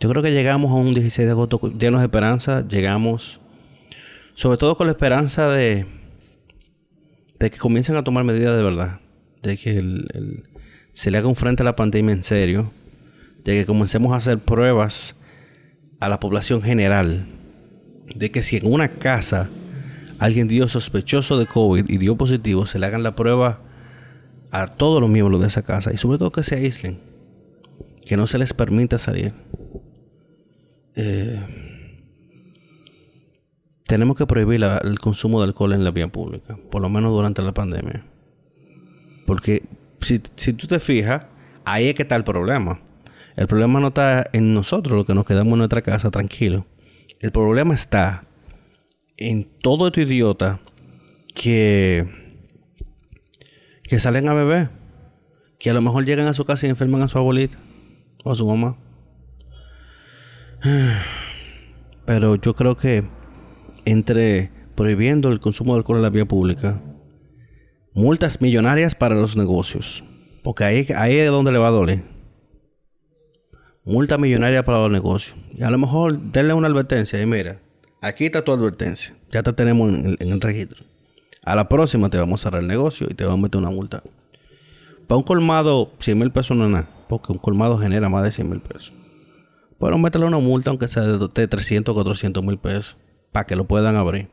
Yo 0.00 0.08
creo 0.08 0.22
que 0.22 0.32
llegamos 0.32 0.70
a 0.70 0.74
un 0.74 0.94
16 0.94 1.26
de 1.26 1.32
agosto 1.32 1.60
llenos 1.78 2.00
de 2.00 2.06
esperanza. 2.06 2.66
Llegamos, 2.66 3.38
sobre 4.34 4.56
todo 4.56 4.76
con 4.76 4.86
la 4.86 4.92
esperanza 4.92 5.48
de, 5.48 5.86
que 7.38 7.50
comiencen 7.50 7.96
a 7.96 8.04
tomar 8.04 8.24
medidas 8.24 8.56
de 8.56 8.62
verdad. 8.62 9.00
De 9.42 9.56
que 9.56 9.82
se 10.92 11.10
le 11.10 11.18
haga 11.18 11.28
un 11.28 11.36
frente 11.36 11.62
a 11.62 11.64
la 11.64 11.76
pandemia 11.76 12.14
en 12.14 12.22
serio, 12.22 12.72
de 13.44 13.58
que 13.58 13.66
comencemos 13.66 14.12
a 14.12 14.16
hacer 14.16 14.38
pruebas 14.38 15.16
a 16.00 16.08
la 16.08 16.18
población 16.18 16.62
general, 16.62 17.26
de 18.14 18.30
que 18.30 18.42
si 18.42 18.56
en 18.56 18.72
una 18.72 18.88
casa 18.88 19.50
alguien 20.18 20.48
dio 20.48 20.66
sospechoso 20.68 21.38
de 21.38 21.46
COVID 21.46 21.88
y 21.88 21.98
dio 21.98 22.16
positivo, 22.16 22.66
se 22.66 22.78
le 22.78 22.86
hagan 22.86 23.02
la 23.02 23.14
prueba 23.14 23.60
a 24.50 24.66
todos 24.66 25.00
los 25.00 25.10
miembros 25.10 25.40
de 25.40 25.48
esa 25.48 25.62
casa 25.62 25.92
y 25.92 25.96
sobre 25.96 26.18
todo 26.18 26.32
que 26.32 26.42
se 26.42 26.56
aíslen, 26.56 27.09
que 28.10 28.16
no 28.16 28.26
se 28.26 28.38
les 28.38 28.52
permita 28.52 28.98
salir. 28.98 29.32
Eh, 30.96 31.40
tenemos 33.86 34.16
que 34.16 34.26
prohibir 34.26 34.64
el 34.64 34.98
consumo 34.98 35.38
de 35.38 35.46
alcohol 35.46 35.74
en 35.74 35.84
la 35.84 35.92
vía 35.92 36.08
pública, 36.08 36.58
por 36.72 36.82
lo 36.82 36.88
menos 36.88 37.12
durante 37.12 37.40
la 37.40 37.54
pandemia. 37.54 38.04
Porque 39.28 39.62
si, 40.00 40.20
si 40.34 40.52
tú 40.54 40.66
te 40.66 40.80
fijas, 40.80 41.26
ahí 41.64 41.86
es 41.86 41.94
que 41.94 42.02
está 42.02 42.16
el 42.16 42.24
problema. 42.24 42.80
El 43.36 43.46
problema 43.46 43.78
no 43.78 43.86
está 43.86 44.24
en 44.32 44.54
nosotros, 44.54 44.98
lo 44.98 45.04
que 45.04 45.14
nos 45.14 45.24
quedamos 45.24 45.52
en 45.52 45.58
nuestra 45.58 45.82
casa 45.82 46.10
tranquilos. 46.10 46.64
El 47.20 47.30
problema 47.30 47.74
está 47.74 48.22
en 49.18 49.44
todo 49.44 49.86
este 49.86 50.02
idiota 50.02 50.58
que, 51.32 52.08
que 53.84 54.00
salen 54.00 54.28
a 54.28 54.34
beber. 54.34 54.70
Que 55.60 55.70
a 55.70 55.74
lo 55.74 55.80
mejor 55.80 56.04
llegan 56.06 56.26
a 56.26 56.34
su 56.34 56.44
casa 56.44 56.66
y 56.66 56.70
enferman 56.70 57.02
a 57.02 57.06
su 57.06 57.16
abuelita 57.16 57.56
o 58.24 58.34
su 58.34 58.46
mamá. 58.46 58.76
Pero 62.06 62.36
yo 62.36 62.54
creo 62.54 62.76
que 62.76 63.04
entre 63.84 64.50
prohibiendo 64.74 65.30
el 65.30 65.40
consumo 65.40 65.74
de 65.74 65.78
alcohol 65.78 65.98
en 65.98 66.02
la 66.02 66.10
vía 66.10 66.26
pública, 66.26 66.80
multas 67.94 68.40
millonarias 68.40 68.94
para 68.94 69.14
los 69.14 69.36
negocios, 69.36 70.04
porque 70.42 70.64
ahí, 70.64 70.86
ahí 70.96 71.16
es 71.16 71.30
donde 71.30 71.52
le 71.52 71.58
va 71.58 71.68
a 71.68 71.72
doler. 71.72 72.02
Multa 73.84 74.18
millonaria 74.18 74.64
para 74.64 74.78
los 74.78 74.90
negocios. 74.90 75.36
Y 75.54 75.62
a 75.62 75.70
lo 75.70 75.78
mejor 75.78 76.18
denle 76.18 76.54
una 76.54 76.68
advertencia 76.68 77.20
y 77.20 77.26
mira, 77.26 77.60
aquí 78.00 78.26
está 78.26 78.42
tu 78.42 78.52
advertencia, 78.52 79.14
ya 79.30 79.42
te 79.42 79.52
tenemos 79.52 79.88
en 79.90 80.16
el, 80.18 80.40
registro. 80.40 80.84
A 81.42 81.54
la 81.54 81.68
próxima 81.68 82.10
te 82.10 82.18
vamos 82.18 82.40
a 82.40 82.44
cerrar 82.44 82.62
el 82.62 82.68
negocio 82.68 83.06
y 83.10 83.14
te 83.14 83.24
vamos 83.24 83.40
a 83.40 83.42
meter 83.42 83.58
una 83.58 83.70
multa. 83.70 84.02
Para 85.10 85.18
un 85.18 85.24
colmado, 85.24 85.92
100 85.98 86.16
mil 86.16 86.30
pesos 86.30 86.56
no 86.56 86.66
es 86.66 86.70
nada, 86.70 86.88
porque 87.08 87.32
un 87.32 87.38
colmado 87.38 87.76
genera 87.76 88.08
más 88.08 88.22
de 88.22 88.30
100 88.30 88.48
mil 88.48 88.60
pesos. 88.60 88.92
Pero 89.80 89.98
meterle 89.98 90.28
una 90.28 90.38
multa, 90.38 90.70
aunque 90.70 90.86
sea 90.86 91.02
de 91.02 91.48
300 91.48 91.90
o 91.90 91.94
400 91.96 92.44
mil 92.44 92.58
pesos, 92.58 92.96
para 93.32 93.44
que 93.44 93.56
lo 93.56 93.64
puedan 93.66 93.96
abrir. 93.96 94.30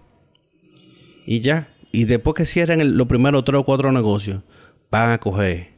Y 1.25 1.39
ya. 1.39 1.73
Y 1.91 2.05
después 2.05 2.35
que 2.35 2.45
cierren 2.45 2.95
los 2.95 3.07
primeros 3.07 3.43
tres 3.43 3.59
o 3.59 3.63
cuatro 3.65 3.91
negocios, 3.91 4.43
van 4.91 5.09
a 5.09 5.17
coger. 5.17 5.73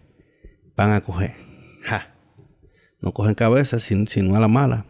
Van 0.75 0.91
a 0.91 1.00
coger. 1.00 1.34
Ja. 1.82 2.13
No 3.00 3.13
cogen 3.13 3.36
cabeza, 3.36 3.79
sino 3.79 4.36
a 4.36 4.39
la 4.41 4.50
mala. 4.50 4.86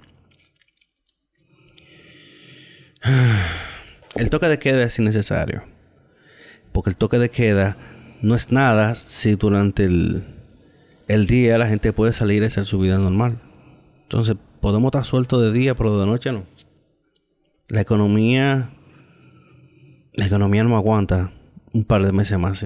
El 4.16 4.32
toque 4.32 4.48
de 4.48 4.58
queda 4.58 4.82
es 4.82 4.98
innecesario. 4.98 5.66
Porque 6.72 6.90
el 6.90 6.98
toque 6.98 7.20
de 7.20 7.30
queda 7.30 7.78
no 8.22 8.36
es 8.36 8.52
nada 8.52 8.96
si 8.96 9.36
durante 9.36 9.86
el, 9.86 10.24
el 11.08 11.28
día 11.28 11.58
la 11.58 11.68
gente 11.68 11.94
puede 11.94 12.14
salir 12.14 12.44
y 12.44 12.46
hacer 12.46 12.66
su 12.66 12.80
vida 12.80 12.98
normal. 12.98 13.40
Entonces, 14.04 14.36
podemos 14.62 14.90
estar 14.90 15.06
sueltos 15.06 15.42
de 15.42 15.52
día, 15.52 15.76
pero 15.76 16.00
de 16.00 16.06
noche 16.06 16.32
no. 16.32 16.44
La 17.68 17.82
economía. 17.82 18.72
La 20.14 20.26
economía 20.26 20.64
no 20.64 20.76
aguanta 20.76 21.32
un 21.74 21.84
par 21.84 22.06
de 22.06 22.12
meses 22.12 22.38
más. 22.38 22.66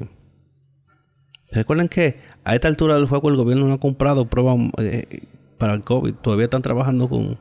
Recuerden 1.51 1.87
que 1.87 2.19
a 2.43 2.55
esta 2.55 2.67
altura 2.67 2.95
del 2.95 3.05
juego 3.05 3.29
el 3.29 3.35
gobierno 3.35 3.67
no 3.67 3.75
ha 3.75 3.79
comprado 3.79 4.25
pruebas 4.25 4.57
eh, 4.79 5.23
para 5.57 5.73
el 5.73 5.83
COVID. 5.83 6.13
Todavía 6.15 6.45
están 6.45 6.61
trabajando 6.61 7.07
con. 7.09 7.37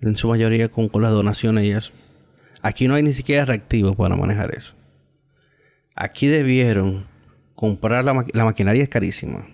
En 0.00 0.14
su 0.14 0.28
mayoría 0.28 0.68
con, 0.68 0.88
las 1.00 1.10
donaciones 1.10 1.64
y 1.64 1.70
eso. 1.70 1.92
Aquí 2.62 2.86
no 2.86 2.94
hay 2.94 3.02
ni 3.02 3.12
siquiera 3.12 3.44
reactivos 3.44 3.96
para 3.96 4.14
manejar 4.14 4.54
eso. 4.54 4.74
Aquí 6.00 6.28
debieron 6.28 7.06
comprar 7.56 8.04
la, 8.04 8.24
la 8.32 8.44
maquinaria 8.44 8.84
es 8.84 8.88
carísima. 8.88 9.48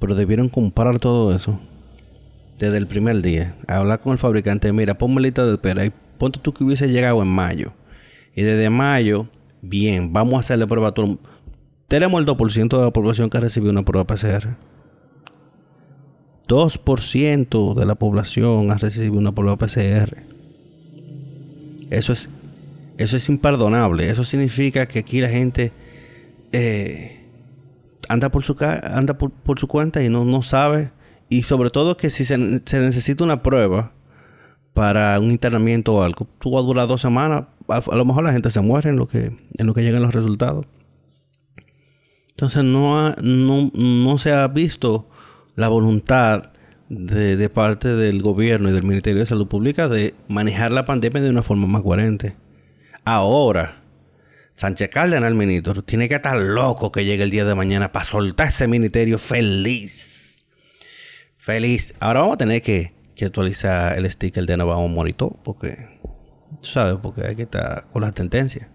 Pero 0.00 0.14
debieron 0.14 0.48
comprar 0.48 0.98
todo 0.98 1.36
eso 1.36 1.60
desde 2.58 2.78
el 2.78 2.86
primer 2.86 3.20
día. 3.20 3.56
Hablar 3.68 4.00
con 4.00 4.12
el 4.12 4.18
fabricante, 4.18 4.72
mira, 4.72 4.96
ponme 4.96 5.20
lista 5.20 5.44
de 5.44 5.52
espera 5.52 5.84
y 5.84 5.92
ponte 6.18 6.40
tú 6.40 6.54
que 6.54 6.64
hubiese 6.64 6.88
llegado 6.88 7.22
en 7.22 7.28
mayo. 7.28 7.74
Y 8.34 8.40
desde 8.40 8.70
mayo, 8.70 9.28
bien, 9.60 10.14
vamos 10.14 10.34
a 10.34 10.40
hacerle 10.40 10.66
prueba 10.66 10.88
a 10.88 10.92
todo 10.92 11.18
Tenemos 11.86 12.18
el 12.18 12.26
2% 12.26 12.78
de 12.78 12.84
la 12.84 12.90
población 12.90 13.28
que 13.28 13.36
ha 13.36 13.40
recibido 13.40 13.70
una 13.70 13.84
prueba 13.84 14.06
PCR. 14.06 14.56
2% 16.48 17.74
de 17.74 17.86
la 17.86 17.94
población 17.96 18.70
ha 18.70 18.78
recibido 18.78 19.18
una 19.18 19.32
prueba 19.32 19.58
PCR. 19.58 20.22
Eso 21.90 22.14
es, 22.14 22.30
eso 22.98 23.16
es 23.16 23.28
imperdonable. 23.28 24.08
Eso 24.08 24.24
significa 24.24 24.86
que 24.86 25.00
aquí 25.00 25.20
la 25.20 25.28
gente 25.28 25.72
eh, 26.52 27.26
anda, 28.08 28.30
por 28.30 28.44
su, 28.44 28.56
anda 28.60 29.16
por, 29.18 29.58
su 29.58 29.66
cuenta 29.66 30.02
y 30.02 30.08
no, 30.08 30.24
no 30.24 30.42
sabe. 30.42 30.92
Y 31.28 31.42
sobre 31.42 31.70
todo 31.70 31.96
que 31.96 32.10
si 32.10 32.24
se, 32.24 32.38
necesita 32.38 33.24
una 33.24 33.42
prueba 33.42 33.92
para 34.72 35.18
un 35.20 35.30
internamiento 35.30 35.94
o 35.94 36.02
algo, 36.02 36.26
tú 36.38 36.50
vas 36.50 36.62
a 36.62 36.66
durar 36.66 36.88
dos 36.88 37.00
semanas. 37.00 37.44
A, 37.68 37.96
lo 37.96 38.04
mejor 38.04 38.24
la 38.24 38.32
gente 38.32 38.50
se 38.50 38.60
muere 38.60 38.90
en 38.90 38.96
lo 38.96 39.08
que, 39.08 39.36
en 39.56 39.66
lo 39.66 39.74
que 39.74 39.82
llegan 39.82 40.02
los 40.02 40.14
resultados. 40.14 40.66
Entonces 42.30 42.64
no, 42.64 43.10
no, 43.22 43.70
no 43.72 44.18
se 44.18 44.32
ha 44.32 44.46
visto 44.48 45.08
la 45.54 45.68
voluntad 45.68 46.50
de, 46.88 47.48
parte 47.48 47.88
del 47.88 48.22
gobierno 48.22 48.68
y 48.68 48.72
del 48.72 48.82
Ministerio 48.82 49.20
de 49.20 49.26
Salud 49.26 49.46
Pública 49.46 49.88
de 49.88 50.14
manejar 50.28 50.72
la 50.72 50.84
pandemia 50.84 51.22
de 51.22 51.30
una 51.30 51.42
forma 51.42 51.66
más 51.66 51.82
coherente. 51.82 52.36
Ahora, 53.04 53.82
Sánchez 54.52 54.88
Cárdenas, 54.88 55.28
el 55.28 55.34
ministro, 55.34 55.82
tiene 55.82 56.08
que 56.08 56.14
estar 56.14 56.36
loco 56.36 56.90
que 56.92 57.04
llegue 57.04 57.24
el 57.24 57.30
día 57.30 57.44
de 57.44 57.54
mañana 57.54 57.92
para 57.92 58.04
soltar 58.04 58.48
ese 58.48 58.68
ministerio 58.68 59.18
feliz. 59.18 60.46
Feliz. 61.36 61.92
Ahora 62.00 62.20
vamos 62.20 62.34
a 62.34 62.38
tener 62.38 62.62
que, 62.62 62.94
actualizar 63.20 63.98
el 63.98 64.10
sticker 64.10 64.46
de 64.46 64.56
Nuevo 64.56 64.88
Monitor, 64.88 65.36
porque, 65.42 65.98
tú 66.62 66.68
sabes, 66.68 66.98
porque 67.02 67.26
hay 67.26 67.36
que 67.36 67.42
estar 67.42 67.88
con 67.92 68.02
las 68.02 68.14
tendencias. 68.14 68.68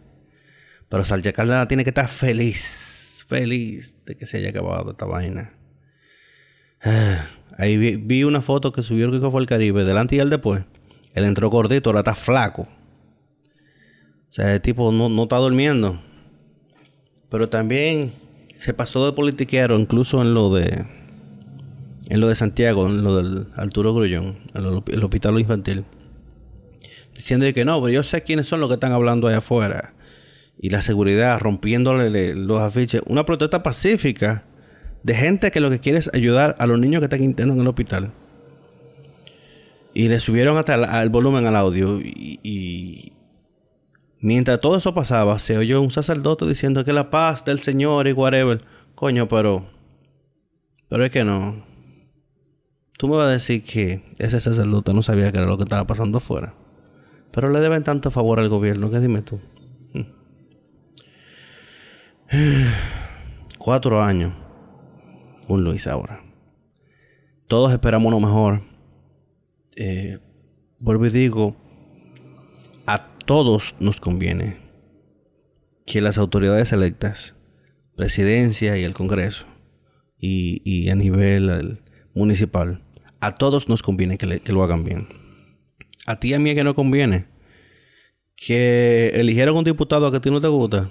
Pero 0.89 1.03
Sánchez 1.05 1.33
Cárdenas 1.33 1.67
tiene 1.67 1.83
que 1.83 1.91
estar 1.91 2.07
feliz, 2.07 3.25
feliz 3.27 3.97
de 4.05 4.15
que 4.15 4.25
se 4.25 4.37
haya 4.37 4.49
acabado 4.49 4.91
esta 4.91 5.05
vaina. 5.05 5.53
Ah, 6.83 7.29
ahí 7.57 7.77
vi, 7.77 8.23
una 8.23 8.41
foto 8.41 8.71
que 8.71 8.83
subió 8.83 9.05
el 9.05 9.19
que 9.19 9.31
fue 9.31 9.41
el 9.41 9.47
Caribe, 9.47 9.85
delante 9.85 10.17
y 10.17 10.19
al 10.19 10.29
después. 10.29 10.65
Él 11.13 11.25
entró 11.25 11.49
gordito, 11.49 11.89
ahora 11.89 12.01
está 12.01 12.15
flaco. 12.15 12.67
O 14.29 14.31
sea, 14.31 14.53
el 14.53 14.61
tipo 14.61 14.91
no, 14.91 15.09
no 15.09 15.23
está 15.23 15.37
durmiendo. 15.37 16.01
Pero 17.29 17.49
también 17.49 18.13
se 18.57 18.73
pasó 18.73 19.05
de 19.05 19.13
politiquero, 19.13 19.79
incluso 19.79 20.21
en 20.21 20.33
lo 20.33 20.53
de. 20.53 20.85
En 22.09 22.19
lo 22.19 22.27
de 22.27 22.35
Santiago, 22.35 22.87
en 22.87 23.03
lo 23.03 23.15
del 23.17 23.47
Arturo 23.55 23.93
Grullón, 23.93 24.37
en 24.55 24.65
el 24.65 25.03
hospital 25.03 25.39
infantil. 25.39 25.85
Diciendo 27.15 27.45
que 27.53 27.65
no, 27.65 27.79
pero 27.81 27.93
yo 27.93 28.03
sé 28.03 28.23
quiénes 28.23 28.47
son 28.47 28.59
los 28.59 28.69
que 28.69 28.75
están 28.75 28.91
hablando 28.91 29.27
allá 29.27 29.39
afuera. 29.39 29.93
Y 30.59 30.71
la 30.71 30.81
seguridad, 30.81 31.39
rompiéndole 31.39 32.33
los 32.35 32.59
afiches. 32.59 33.01
Una 33.07 33.25
protesta 33.25 33.61
pacífica 33.61 34.45
de 35.03 35.13
gente 35.13 35.51
que 35.51 35.59
lo 35.59 35.69
que 35.69 35.79
quiere 35.79 35.99
es 35.99 36.09
ayudar 36.13 36.55
a 36.59 36.67
los 36.67 36.79
niños 36.79 36.99
que 36.99 37.05
están 37.05 37.23
internos 37.23 37.55
en 37.55 37.61
el 37.61 37.67
hospital. 37.67 38.11
Y 39.93 40.07
le 40.07 40.19
subieron 40.19 40.57
hasta 40.57 41.01
el, 41.01 41.09
volumen 41.09 41.45
al 41.45 41.55
audio. 41.55 41.99
Y, 42.01 43.13
mientras 44.21 44.59
todo 44.59 44.77
eso 44.77 44.93
pasaba, 44.93 45.39
se 45.39 45.57
oyó 45.57 45.81
un 45.81 45.91
sacerdote 45.91 46.45
diciendo 46.45 46.85
que 46.85 46.93
la 46.93 47.09
paz 47.09 47.45
del 47.45 47.59
Señor 47.59 48.07
y 48.07 48.13
whatever. 48.13 48.61
Coño, 48.95 49.27
pero. 49.27 49.69
Pero 50.89 51.05
es 51.05 51.11
que 51.11 51.23
no. 51.23 51.65
Tú 52.97 53.07
me 53.07 53.15
vas 53.15 53.27
a 53.27 53.31
decir 53.31 53.63
que 53.63 54.13
ese 54.17 54.41
sacerdote 54.41 54.93
no 54.93 55.01
sabía 55.01 55.31
que 55.31 55.37
era 55.37 55.47
lo 55.47 55.57
que 55.57 55.63
estaba 55.63 55.87
pasando 55.87 56.17
afuera. 56.17 56.53
Pero 57.31 57.49
le 57.49 57.59
deben 57.59 57.83
tanto 57.83 58.11
favor 58.11 58.39
al 58.39 58.49
gobierno, 58.49 58.91
que 58.91 58.99
dime 58.99 59.21
tú. 59.21 59.39
Cuatro 63.57 64.01
años 64.01 64.33
un 65.47 65.63
Luis 65.63 65.87
ahora. 65.87 66.21
Todos 67.47 67.71
esperamos 67.71 68.11
lo 68.11 68.19
mejor. 68.19 68.61
Eh, 69.75 70.19
vuelvo 70.77 71.07
y 71.07 71.09
digo, 71.09 71.55
todos 73.29 73.75
nos 73.79 73.99
conviene 73.99 74.57
que 75.85 76.01
las 76.01 76.17
autoridades 76.17 76.73
electas, 76.73 77.35
presidencia 77.95 78.75
y 78.75 78.83
el 78.83 78.95
Congreso, 78.95 79.45
y, 80.17 80.89
a 80.89 80.95
nivel 80.95 81.79
municipal, 82.15 82.81
a 83.19 83.35
todos 83.35 83.69
nos 83.69 83.83
conviene 83.83 84.17
que, 84.17 84.41
lo 84.51 84.63
hagan 84.63 84.83
bien. 84.83 85.09
A 86.07 86.19
ti 86.19 86.29
y 86.29 86.33
a 86.33 86.39
mí 86.39 86.49
es 86.49 86.55
que 86.55 86.63
no 86.63 86.73
conviene. 86.73 87.27
Que 88.35 89.11
eligieron 89.13 89.57
un 89.57 89.63
diputado 89.63 90.07
a 90.07 90.11
que 90.11 90.17
a 90.17 90.21
ti 90.21 90.31
no 90.31 90.41
te 90.41 90.47
gusta. 90.47 90.89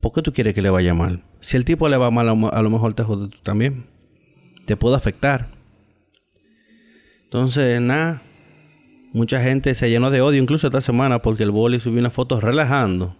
¿Por 0.00 0.12
qué 0.12 0.20
tú 0.20 0.34
quieres 0.34 0.52
que 0.52 0.60
le 0.60 0.68
vaya 0.68 0.92
mal? 0.92 1.24
Si 1.40 1.56
el 1.56 1.64
tipo 1.64 1.88
le 1.88 1.96
va 1.96 2.10
mal, 2.10 2.28
a 2.28 2.60
lo 2.62 2.68
mejor 2.68 2.92
te 2.92 3.02
jode 3.02 3.28
tú 3.28 3.38
también. 3.42 3.86
Te 4.66 4.76
puede 4.76 4.96
afectar. 4.96 5.48
Entonces, 7.24 7.80
nada. 7.80 8.27
Mucha 9.18 9.42
gente 9.42 9.74
se 9.74 9.90
llenó 9.90 10.12
de 10.12 10.20
odio 10.20 10.40
incluso 10.40 10.68
esta 10.68 10.80
semana 10.80 11.20
porque 11.20 11.42
el 11.42 11.50
boli 11.50 11.80
subió 11.80 11.98
una 11.98 12.08
foto 12.08 12.40
relajando 12.40 13.16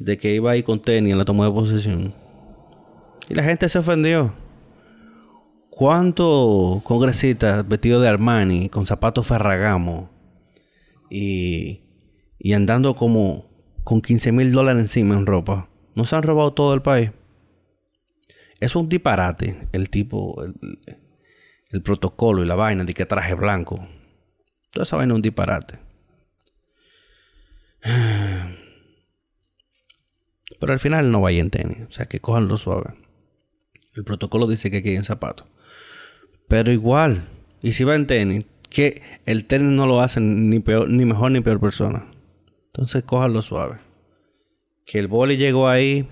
de 0.00 0.18
que 0.18 0.34
iba 0.34 0.50
ahí 0.50 0.64
con 0.64 0.82
tenis 0.82 1.12
en 1.12 1.18
la 1.18 1.24
toma 1.24 1.44
de 1.44 1.52
posesión. 1.52 2.12
Y 3.28 3.34
la 3.34 3.44
gente 3.44 3.68
se 3.68 3.78
ofendió. 3.78 4.34
¿Cuántos 5.70 6.82
congresistas 6.82 7.68
vestidos 7.68 8.02
de 8.02 8.08
Armani, 8.08 8.68
con 8.68 8.84
zapatos 8.84 9.28
Ferragamo 9.28 10.10
y, 11.08 11.82
y 12.40 12.54
andando 12.54 12.96
como 12.96 13.46
con 13.84 14.00
15 14.00 14.32
mil 14.32 14.50
dólares 14.50 14.82
encima 14.82 15.14
en 15.14 15.26
ropa, 15.26 15.68
no 15.94 16.02
se 16.02 16.16
han 16.16 16.24
robado 16.24 16.52
todo 16.52 16.74
el 16.74 16.82
país? 16.82 17.12
Es 18.58 18.74
un 18.74 18.88
disparate 18.88 19.68
el 19.70 19.88
tipo, 19.88 20.42
el, 21.70 21.82
protocolo 21.82 22.42
y 22.42 22.46
la 22.48 22.56
vaina 22.56 22.82
de 22.82 22.92
que 22.92 23.06
traje 23.06 23.34
blanco. 23.34 23.86
Toda 24.72 24.84
esa 24.84 24.96
vaina 24.96 25.12
es 25.12 25.16
un 25.16 25.22
disparate. 25.22 25.78
Pero 30.60 30.72
al 30.72 30.78
final 30.78 31.10
no 31.10 31.20
vaya 31.20 31.40
en 31.40 31.50
tenis. 31.50 31.78
O 31.88 31.92
sea, 31.92 32.06
que 32.06 32.20
lo 32.24 32.56
suave. 32.56 32.94
El 33.94 34.04
protocolo 34.04 34.46
dice 34.46 34.70
que 34.70 34.78
hay 34.78 34.96
en 34.96 35.04
zapatos. 35.04 35.46
Pero 36.48 36.72
igual, 36.72 37.28
y 37.62 37.74
si 37.74 37.84
va 37.84 37.94
en 37.94 38.06
tenis, 38.06 38.46
que 38.70 39.02
el 39.26 39.44
tenis 39.44 39.68
no 39.68 39.86
lo 39.86 40.00
hace 40.00 40.20
ni 40.20 40.60
peor, 40.60 40.88
ni 40.88 41.04
mejor 41.04 41.30
ni 41.30 41.40
peor 41.40 41.60
persona. 41.60 42.06
Entonces 42.66 43.04
cójanlo 43.04 43.42
suave. 43.42 43.80
Que 44.86 44.98
el 44.98 45.08
boli 45.08 45.36
llegó 45.36 45.68
ahí 45.68 46.08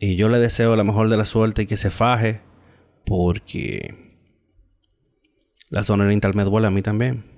y 0.00 0.16
yo 0.16 0.28
le 0.28 0.38
deseo 0.38 0.74
la 0.74 0.84
mejor 0.84 1.08
de 1.08 1.16
la 1.16 1.24
suerte 1.24 1.62
y 1.62 1.66
que 1.66 1.76
se 1.76 1.90
faje 1.90 2.40
porque 3.04 3.94
la 5.70 5.84
zona 5.84 6.06
me 6.06 6.44
duele 6.44 6.66
a 6.66 6.70
mí 6.70 6.82
también. 6.82 7.35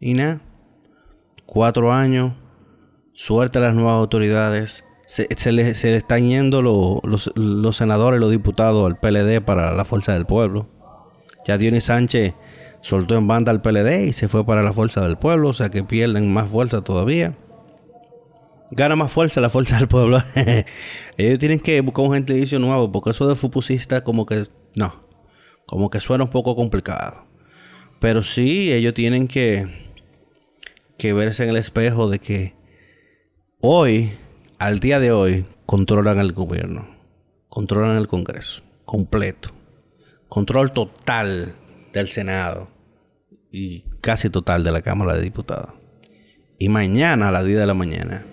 Y 0.00 0.14
nada, 0.14 0.40
cuatro 1.44 1.92
años, 1.92 2.32
suerte 3.12 3.58
a 3.58 3.60
las 3.60 3.74
nuevas 3.74 3.94
autoridades. 3.94 4.84
Se, 5.06 5.52
le, 5.52 5.68
están 5.68 6.28
yendo 6.28 6.62
los, 6.62 7.30
los 7.34 7.76
senadores, 7.76 8.18
los 8.18 8.30
diputados 8.30 8.86
al 8.86 8.98
PLD 8.98 9.42
para 9.44 9.74
la 9.74 9.84
fuerza 9.84 10.14
del 10.14 10.24
pueblo. 10.24 10.68
Ya 11.46 11.58
Dionis 11.58 11.84
Sánchez 11.84 12.34
soltó 12.80 13.16
en 13.16 13.26
banda 13.26 13.50
al 13.50 13.60
PLD 13.60 14.06
y 14.06 14.12
se 14.12 14.28
fue 14.28 14.46
para 14.46 14.62
la 14.62 14.72
fuerza 14.72 15.02
del 15.02 15.18
pueblo, 15.18 15.50
o 15.50 15.52
sea 15.52 15.68
que 15.68 15.82
pierden 15.82 16.32
más 16.32 16.48
fuerza 16.48 16.82
todavía. 16.82 17.36
Gana 18.70 18.96
más 18.96 19.12
fuerza 19.12 19.40
la 19.40 19.50
fuerza 19.50 19.76
del 19.76 19.88
pueblo. 19.88 20.22
Ellos 21.18 21.38
tienen 21.38 21.60
que 21.60 21.80
buscar 21.80 22.06
un 22.06 22.14
gentilicio 22.14 22.58
nuevo, 22.58 22.90
porque 22.90 23.10
eso 23.10 23.28
de 23.28 23.34
fupusista 23.34 24.02
como 24.02 24.24
que 24.24 24.44
no, 24.74 25.04
como 25.66 25.90
que 25.90 26.00
suena 26.00 26.24
un 26.24 26.30
poco 26.30 26.56
complicado. 26.56 27.24
Pero 27.98 28.22
sí, 28.22 28.72
ellos 28.72 28.94
tienen 28.94 29.28
que, 29.28 29.89
que 31.00 31.12
verse 31.12 31.44
en 31.44 31.50
el 31.50 31.56
espejo 31.56 32.08
de 32.08 32.18
que 32.18 32.54
hoy, 33.60 34.12
al 34.58 34.78
día 34.78 35.00
de 35.00 35.12
hoy, 35.12 35.46
controlan 35.66 36.18
el 36.18 36.32
gobierno, 36.32 36.88
controlan 37.48 37.96
el 37.96 38.06
Congreso 38.06 38.62
completo 38.84 39.50
control 40.30 40.72
total 40.72 41.54
del 41.92 42.08
Senado 42.08 42.70
y 43.52 43.84
casi 44.00 44.30
total 44.30 44.64
de 44.64 44.72
la 44.72 44.80
Cámara 44.80 45.14
de 45.16 45.22
Diputados. 45.22 45.72
Y 46.58 46.70
mañana 46.70 47.28
a 47.28 47.32
las 47.32 47.44
10 47.44 47.58
de 47.58 47.66
la 47.66 47.74
mañana 47.74 48.24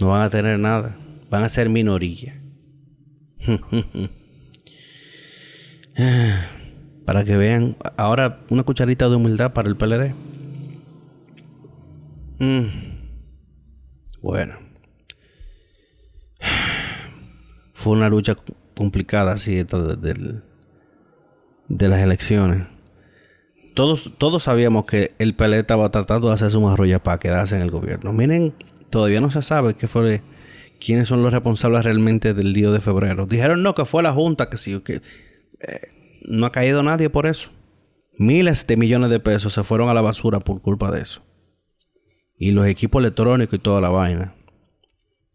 no 0.00 0.08
van 0.08 0.22
a 0.22 0.30
tener 0.30 0.60
nada, 0.60 0.96
van 1.30 1.42
a 1.42 1.48
ser 1.48 1.68
minoría. 1.70 2.40
para 7.06 7.24
que 7.24 7.36
vean, 7.36 7.76
ahora 7.96 8.40
una 8.50 8.62
cucharita 8.62 9.08
de 9.08 9.16
humildad 9.16 9.52
para 9.52 9.68
el 9.68 9.76
PLD. 9.76 10.14
Mm. 12.38 12.66
Bueno. 14.20 14.58
Fue 17.72 17.92
una 17.92 18.08
lucha 18.08 18.36
complicada 18.76 19.32
así 19.32 19.54
de, 19.54 20.42
de, 21.68 21.88
las 21.88 22.00
elecciones. 22.00 22.66
Todos, 23.74 24.12
todos 24.18 24.44
sabíamos 24.44 24.86
que 24.86 25.14
el 25.18 25.34
PLD 25.34 25.60
estaba 25.60 25.90
tratando 25.90 26.28
de 26.28 26.34
hacer 26.34 26.50
su 26.50 26.60
marrolla 26.60 27.02
para 27.02 27.18
quedarse 27.18 27.56
en 27.56 27.62
el 27.62 27.70
gobierno. 27.70 28.12
Miren, 28.12 28.54
todavía 28.90 29.20
no 29.20 29.30
se 29.30 29.42
sabe 29.42 29.74
qué 29.74 29.88
fue, 29.88 30.22
quiénes 30.80 31.08
son 31.08 31.22
los 31.22 31.32
responsables 31.32 31.84
realmente 31.84 32.34
del 32.34 32.52
lío 32.52 32.72
de 32.72 32.80
febrero. 32.80 33.26
Dijeron 33.26 33.62
no, 33.62 33.74
que 33.74 33.84
fue 33.84 34.02
la 34.02 34.12
Junta, 34.12 34.48
que 34.48 34.56
sí, 34.56 34.80
que 34.80 35.02
eh, 35.60 35.80
no 36.26 36.46
ha 36.46 36.52
caído 36.52 36.82
nadie 36.82 37.10
por 37.10 37.26
eso. 37.26 37.50
Miles 38.18 38.66
de 38.66 38.76
millones 38.76 39.10
de 39.10 39.20
pesos 39.20 39.52
se 39.52 39.62
fueron 39.62 39.90
a 39.90 39.94
la 39.94 40.00
basura 40.00 40.40
por 40.40 40.62
culpa 40.62 40.90
de 40.90 41.02
eso. 41.02 41.22
Y 42.38 42.52
los 42.52 42.66
equipos 42.66 43.00
electrónicos 43.00 43.54
y 43.54 43.62
toda 43.62 43.80
la 43.80 43.88
vaina. 43.88 44.34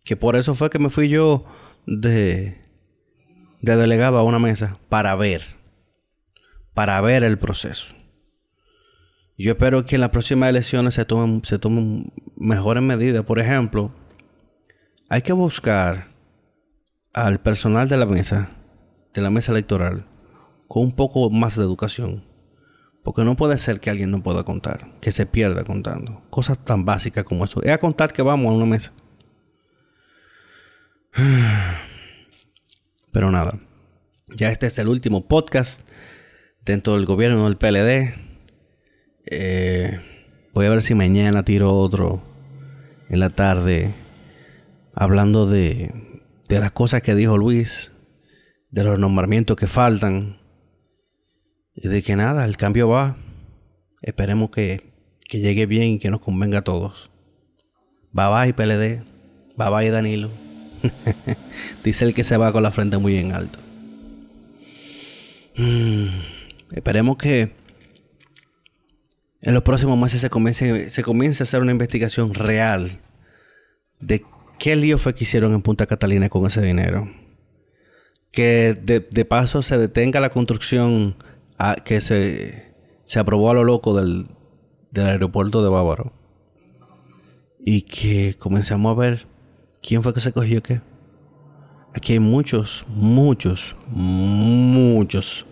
Que 0.04 0.16
por 0.16 0.36
eso 0.36 0.56
fue 0.56 0.70
que 0.70 0.80
me 0.80 0.90
fui 0.90 1.10
yo 1.10 1.46
de, 1.86 2.62
de 3.62 3.76
delegado 3.76 4.18
a 4.18 4.24
una 4.24 4.40
mesa 4.40 4.80
para 4.90 5.16
ver, 5.16 5.42
para 6.74 7.00
ver 7.02 7.24
el 7.24 7.38
proceso. 7.38 7.96
Yo 9.38 9.54
espero 9.54 9.86
que 9.86 9.96
en 9.96 10.02
las 10.02 10.12
próximas 10.12 10.50
elecciones 10.50 10.94
se 10.94 11.06
tomen, 11.06 11.44
se 11.44 11.58
tomen 11.58 12.14
mejores 12.36 12.84
medidas. 12.84 13.26
Por 13.26 13.40
ejemplo, 13.40 13.92
hay 15.10 15.24
que 15.24 15.34
buscar 15.34 16.12
al 17.14 17.40
personal 17.40 17.90
de 17.90 17.98
la 17.98 18.06
mesa, 18.06 18.52
de 19.14 19.22
la 19.22 19.30
mesa 19.30 19.52
electoral, 19.52 20.06
con 20.68 20.84
un 20.84 20.96
poco 20.96 21.30
más 21.30 21.58
de 21.58 21.64
educación. 21.64 22.24
Porque 23.04 23.24
no 23.24 23.36
puede 23.36 23.58
ser 23.58 23.80
que 23.80 23.90
alguien 23.90 24.12
no 24.12 24.22
pueda 24.22 24.44
contar, 24.44 25.00
que 25.02 25.12
se 25.12 25.26
pierda 25.26 25.64
contando. 25.64 26.22
Cosas 26.30 26.64
tan 26.64 26.86
básicas 26.86 27.24
como 27.24 27.46
eso. 27.46 27.62
Es 27.64 27.72
a 27.72 27.80
contar 27.80 28.14
que 28.14 28.22
vamos 28.22 28.52
a 28.52 28.54
una 28.54 28.66
mesa. 28.66 28.94
Pero 33.12 33.32
nada, 33.32 33.60
ya 34.30 34.50
este 34.50 34.68
es 34.68 34.78
el 34.80 34.88
último 34.88 35.28
podcast 35.28 35.82
dentro 36.64 36.94
del 36.94 37.06
gobierno 37.06 37.46
del 37.46 37.58
PLD. 37.58 38.14
Eh, 39.26 40.00
voy 40.54 40.66
a 40.66 40.70
ver 40.70 40.82
si 40.82 40.94
mañana 40.96 41.44
tiro 41.44 41.74
otro 41.74 42.22
en 43.10 43.20
la 43.20 43.30
tarde 43.30 43.94
hablando 44.94 45.48
de, 45.48 45.92
de 46.48 46.60
las 46.60 46.72
cosas 46.72 47.02
que 47.02 47.16
dijo 47.16 47.38
Luis, 47.38 47.92
de 48.70 48.84
los 48.84 49.00
nombramientos 49.00 49.58
que 49.58 49.68
faltan 49.68 50.41
y 51.76 51.88
de 51.88 52.04
que 52.04 52.16
nada, 52.16 52.46
el 52.46 52.58
cambio 52.58 52.88
va. 52.88 53.18
Esperemos 54.02 54.52
que, 54.52 54.92
que 55.28 55.40
llegue 55.40 55.66
bien 55.66 55.94
y 55.94 56.00
que 56.00 56.10
nos 56.10 56.22
convenga 56.22 56.60
a 56.60 56.64
todos. 56.64 57.12
Bye 58.12 58.28
bye 58.28 58.54
PLD, 58.54 59.04
bye 59.58 59.70
bye 59.70 59.92
Danilo. 59.92 60.30
Dice 61.84 62.06
el 62.06 62.14
que 62.14 62.24
se 62.24 62.38
va 62.38 62.52
con 62.52 62.64
la 62.64 62.72
frente 62.72 62.98
muy 62.98 63.18
en 63.18 63.34
alto. 63.34 63.60
Mm, 65.58 66.08
esperemos 66.74 67.18
que 67.18 67.52
en 69.42 69.54
los 69.54 69.64
próximos 69.64 69.98
meses 69.98 70.22
se 70.22 70.30
comience, 70.30 70.90
se 70.90 71.04
comience 71.04 71.44
a 71.44 71.46
hacer 71.46 71.62
una 71.62 71.72
investigación 71.72 72.34
real 72.34 73.00
de 74.00 74.24
qué 74.60 74.76
lío 74.76 74.98
fue 74.98 75.16
que 75.16 75.24
hicieron 75.24 75.54
en 75.54 75.62
Punta 75.62 75.88
Catalina 75.88 76.30
con 76.30 76.46
ese 76.46 76.62
dinero. 76.62 77.12
Que 78.32 78.74
de, 78.74 79.26
paso 79.26 79.62
se 79.62 79.78
detenga 79.78 80.20
la 80.20 80.30
construcción 80.30 81.16
que 81.84 82.02
se, 82.02 82.74
se 83.06 83.20
aprobó 83.20 83.52
a 83.52 83.54
lo 83.54 83.64
loco 83.64 83.94
del, 83.94 84.28
del 84.92 85.08
aeropuerto 85.08 85.64
de 85.64 85.70
Bávaro. 85.70 86.14
Y 87.64 87.84
que 87.84 88.36
comencemos 88.40 88.92
a 88.92 89.00
ver 89.00 89.32
¿Quién 89.82 90.04
fue 90.04 90.14
que 90.14 90.20
se 90.20 90.32
cogió 90.32 90.62
qué? 90.62 90.82
Aquí 91.94 92.14
hay 92.14 92.20
muchos, 92.20 92.86
muchos, 92.88 93.76
muchos 93.88 95.46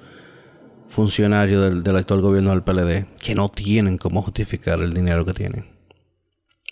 funcionarios 0.87 1.83
del, 1.83 1.95
actual 1.95 2.21
gobierno 2.21 2.51
del 2.51 2.63
PLD 2.63 3.07
que 3.19 3.35
no 3.35 3.49
tienen 3.49 3.97
cómo 3.97 4.21
justificar 4.21 4.79
el 4.81 4.93
dinero 4.93 5.25
que 5.25 5.33
tienen. 5.33 5.65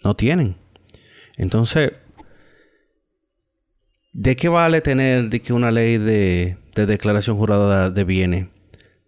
No 0.03 0.15
tienen. 0.15 0.55
Entonces, 1.35 1.93
¿de 4.13 4.35
qué 4.35 4.47
vale 4.49 4.81
tener 4.81 5.29
de 5.29 5.41
que 5.41 5.51
una 5.51 5.71
ley 5.71 5.97
de, 5.97 6.57
declaración 6.75 7.37
jurada 7.37 7.89
de 7.89 8.03
bienes 8.03 8.47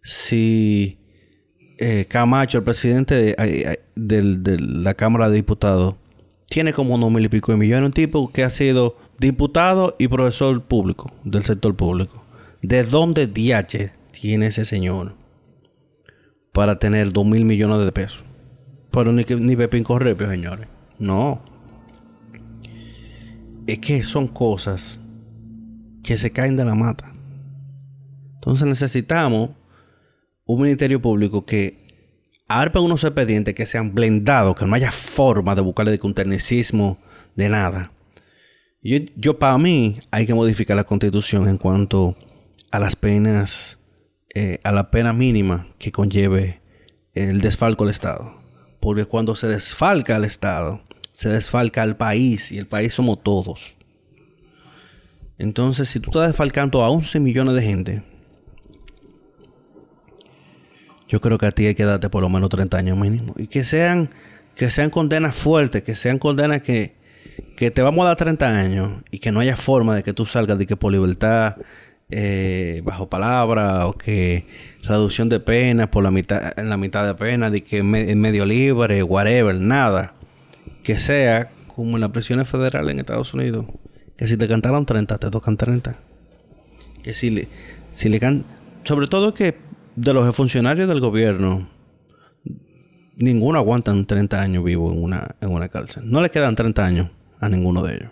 si 0.02 1.00
eh, 1.78 2.06
Camacho, 2.10 2.58
el 2.58 2.64
presidente 2.64 3.36
de, 3.96 4.58
la 4.60 4.94
Cámara 4.96 5.30
de 5.30 5.36
Diputados, 5.36 5.96
tiene 6.48 6.74
como 6.74 6.96
unos 6.96 7.12
mil 7.12 7.26
y 7.26 7.30
pico 7.30 7.52
de 7.52 7.58
millones. 7.58 7.86
Un 7.86 7.94
tipo 7.94 8.32
que 8.32 8.44
ha 8.44 8.50
sido 8.50 8.98
diputado 9.18 9.96
y 10.00 10.08
profesor 10.08 10.62
público 10.64 11.12
del 11.24 11.44
sector 11.44 11.76
público. 11.76 12.24
¿De 12.62 12.84
dónde 12.84 13.28
DH 13.28 13.94
tiene 14.12 14.48
ese 14.48 14.66
señor 14.66 15.16
para 16.52 16.80
tener 16.80 17.14
dos 17.14 17.26
mil 17.26 17.46
millones 17.46 17.86
de 17.86 17.92
pesos? 17.92 18.24
Pero 18.92 19.14
ni, 19.14 19.24
ni 19.24 19.56
Pepín 19.56 19.84
Correpio, 19.84 20.30
señores. 20.30 20.68
No. 20.98 21.42
Es 23.68 23.80
que 23.80 24.04
son 24.04 24.28
cosas 24.28 25.00
que 26.04 26.18
se 26.18 26.32
caen 26.32 26.58
de 26.58 26.66
la 26.66 26.76
mata. 26.76 27.12
Entonces 28.36 28.68
necesitamos 28.68 29.52
un 30.54 30.62
ministerio 30.64 31.00
público 31.00 31.46
que 31.46 31.78
arpe 32.48 32.80
unos 32.80 33.04
expedientes 33.04 33.54
que 33.54 33.68
sean 33.68 33.94
blendados, 33.94 34.56
que 34.56 34.66
no 34.66 34.74
haya 34.74 34.92
forma 34.92 35.54
de 35.54 35.62
buscarle 35.62 35.92
de 35.92 36.00
un 36.02 36.98
de 37.36 37.50
nada. 37.50 37.92
Yo, 38.82 38.98
yo 39.16 39.38
para 39.38 39.60
mí 39.60 40.00
hay 40.10 40.26
que 40.26 40.34
modificar 40.34 40.76
la 40.76 40.86
constitución 40.86 41.48
en 41.48 41.60
cuanto 41.60 42.18
a 42.72 42.80
las 42.80 42.96
penas, 42.96 43.78
eh, 44.34 44.60
a 44.64 44.72
la 44.72 44.90
pena 44.90 45.14
mínima 45.14 45.68
que 45.78 45.92
conlleve 45.92 46.62
el 47.14 47.42
desfalco 47.42 47.84
al 47.84 47.92
Estado. 47.92 48.42
Porque 48.80 49.06
cuando 49.06 49.36
se 49.36 49.48
desfalca 49.48 50.16
al 50.16 50.26
Estado, 50.26 50.82
se 51.12 51.30
desfalca 51.30 51.84
al 51.84 51.96
país 51.96 52.52
y 52.52 52.58
el 52.58 52.66
país 52.66 52.96
somos 52.96 53.22
todos. 53.22 53.76
Entonces, 55.38 55.90
si 55.90 56.00
tú 56.00 56.10
estás 56.10 56.28
desfalcando 56.28 56.84
a 56.84 56.90
11 56.90 57.20
millones 57.20 57.54
de 57.54 57.62
gente, 57.62 58.04
yo 61.10 61.20
creo 61.20 61.38
que 61.40 61.48
a 61.48 61.52
ti 61.52 61.66
hay 61.66 61.76
que 61.76 61.84
darte 61.84 62.10
por 62.10 62.22
lo 62.22 62.30
menos 62.30 62.50
30 62.50 62.78
años 62.78 62.98
mínimo. 62.98 63.34
Y 63.36 63.48
que 63.48 63.64
sean, 63.64 64.12
que 64.56 64.70
sean 64.70 64.92
condenas 64.92 65.36
fuertes, 65.36 65.82
que 65.82 65.96
sean 65.96 66.20
condenas 66.20 66.62
que, 66.62 66.94
que 67.58 67.72
te 67.72 67.82
vamos 67.82 68.04
a 68.06 68.10
dar 68.10 68.18
30 68.18 68.48
años 68.48 69.02
y 69.10 69.18
que 69.18 69.32
no 69.32 69.40
haya 69.40 69.58
forma 69.58 69.96
de 69.96 70.04
que 70.04 70.14
tú 70.14 70.28
salgas 70.28 70.60
de 70.60 70.68
que 70.68 70.78
por 70.78 70.92
libertad 70.92 71.58
eh, 72.12 72.82
bajo 72.84 73.10
palabra 73.10 73.88
o 73.88 73.94
que 73.94 74.46
reducción 74.84 75.30
de 75.30 75.40
pena 75.40 75.92
por 75.92 76.04
la 76.04 76.12
mitad, 76.12 76.58
en 76.58 76.70
la 76.70 76.78
mitad 76.78 77.06
de 77.06 77.16
pena, 77.16 77.50
de 77.50 77.64
que 77.64 77.80
en 77.80 78.22
medio 78.22 78.46
libre, 78.46 79.02
whatever, 79.02 79.56
nada. 79.56 80.14
Que 80.84 81.00
sea 81.00 81.50
como 81.68 81.98
en 81.98 82.02
las 82.02 82.12
prisiones 82.12 82.48
federales 82.48 82.92
en 82.94 83.00
Estados 83.00 83.34
Unidos. 83.34 83.66
Que 84.16 84.28
si 84.28 84.38
te 84.38 84.48
cantaron 84.48 84.86
30, 84.86 85.18
te 85.18 85.32
tocan 85.32 85.58
30. 85.58 85.98
Que 87.02 87.14
si 87.14 87.32
le, 87.32 87.48
si. 87.90 88.20
Sobre 88.84 89.08
todo 89.08 89.34
que 89.34 89.69
de 90.00 90.14
los 90.14 90.34
funcionarios 90.34 90.88
del 90.88 91.02
gobierno, 91.02 91.68
ninguno 93.18 93.60
aguantan 93.60 94.06
30 94.06 94.42
años 94.42 94.64
vivo 94.64 94.94
en 94.94 95.04
una, 95.04 95.36
en 95.42 95.50
una 95.50 95.68
cárcel. 95.68 96.04
No 96.06 96.22
le 96.22 96.32
quedan 96.32 96.56
30 96.56 96.86
años 96.86 97.12
a 97.42 97.50
ninguno 97.50 97.84
de 97.84 97.96
ellos. 97.96 98.12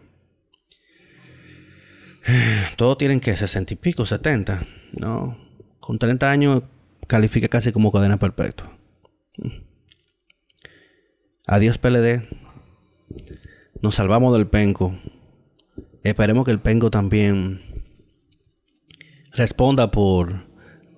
Todos 2.76 2.98
tienen 2.98 3.22
que 3.22 3.38
60 3.38 3.74
y 3.74 3.78
pico, 3.78 4.06
70. 4.06 4.68
No. 5.00 5.38
Con 5.80 5.98
30 5.98 6.30
años 6.30 6.64
califica 7.08 7.48
casi 7.48 7.72
como 7.72 7.92
cadena 7.92 8.18
perpetua. 8.18 8.78
Adiós 11.46 11.78
PLD. 11.78 12.28
Nos 13.82 13.96
salvamos 13.96 14.34
del 14.34 14.48
penco. 14.48 15.00
Esperemos 16.04 16.44
que 16.44 16.52
el 16.52 16.60
penco 16.60 16.92
también 16.92 17.62
responda 19.32 19.90
por 19.90 20.47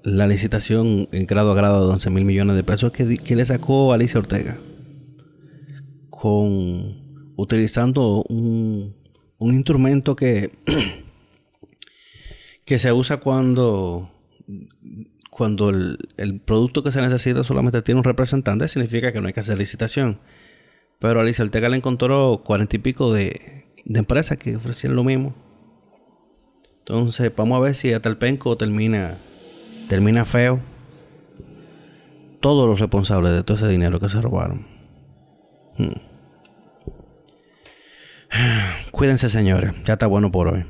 la 0.09 0.27
licitación 0.27 1.07
en 1.11 1.25
grado 1.25 1.51
a 1.51 1.55
grado 1.55 1.87
de 1.87 1.93
11 1.93 2.09
mil 2.09 2.25
millones 2.25 2.55
de 2.55 2.63
pesos 2.63 2.91
que, 2.91 3.35
le 3.35 3.45
sacó 3.45 3.93
Alicia 3.93 4.19
Ortega. 4.19 4.57
Con 6.09 7.07
utilizando 7.35 8.23
un, 8.27 8.95
instrumento 9.39 10.15
que, 10.15 10.51
que 12.65 12.79
se 12.79 12.91
usa 12.91 13.17
cuando, 13.17 14.11
cuando 15.29 15.69
el, 15.69 16.41
producto 16.43 16.83
que 16.83 16.91
se 16.91 17.01
necesita 17.01 17.43
solamente 17.43 17.81
tiene 17.81 17.99
un 17.99 18.03
representante, 18.03 18.67
significa 18.67 19.13
que 19.13 19.21
no 19.21 19.27
hay 19.27 19.33
que 19.33 19.39
hacer 19.39 19.57
licitación. 19.57 20.19
Pero 20.99 21.21
Alicia 21.21 21.45
Ortega 21.45 21.69
le 21.69 21.77
encontró 21.77 22.41
cuarenta 22.43 22.75
y 22.75 22.79
pico 22.79 23.13
de, 23.13 23.67
empresas 23.85 24.37
que 24.37 24.55
ofrecían 24.55 24.95
lo 24.95 25.03
mismo. 25.03 25.33
Entonces, 26.79 27.31
vamos 27.35 27.57
a 27.57 27.61
ver 27.61 27.75
si 27.75 27.93
hasta 27.93 28.09
el 28.09 28.17
penco 28.17 28.57
termina 28.57 29.19
termina 29.89 30.23
feo. 30.23 30.61
Todos 32.39 32.69
los 32.69 32.79
responsables 32.79 33.33
de 33.33 33.43
todo 33.43 33.57
ese 33.57 33.67
dinero 33.67 33.99
que 33.99 34.07
se 34.07 34.21
robaron. 34.21 34.65
Hmm. 35.77 35.99
Cuídense, 38.91 39.27
señores. 39.29 39.73
Ya 39.83 39.93
está 39.93 40.07
bueno 40.07 40.31
por 40.31 40.47
hoy. 40.47 40.65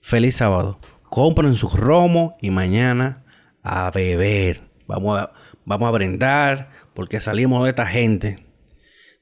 Feliz 0.00 0.36
sábado. 0.36 0.80
Compren 1.04 1.54
su 1.54 1.68
romo 1.68 2.36
y 2.40 2.50
mañana 2.50 3.24
a 3.62 3.90
beber. 3.92 4.62
Vamos 4.88 5.20
a, 5.20 5.32
vamos 5.64 5.88
a 5.88 5.92
brindar 5.92 6.70
porque 6.94 7.20
salimos 7.20 7.62
de 7.62 7.70
esta 7.70 7.86
gente. 7.86 8.36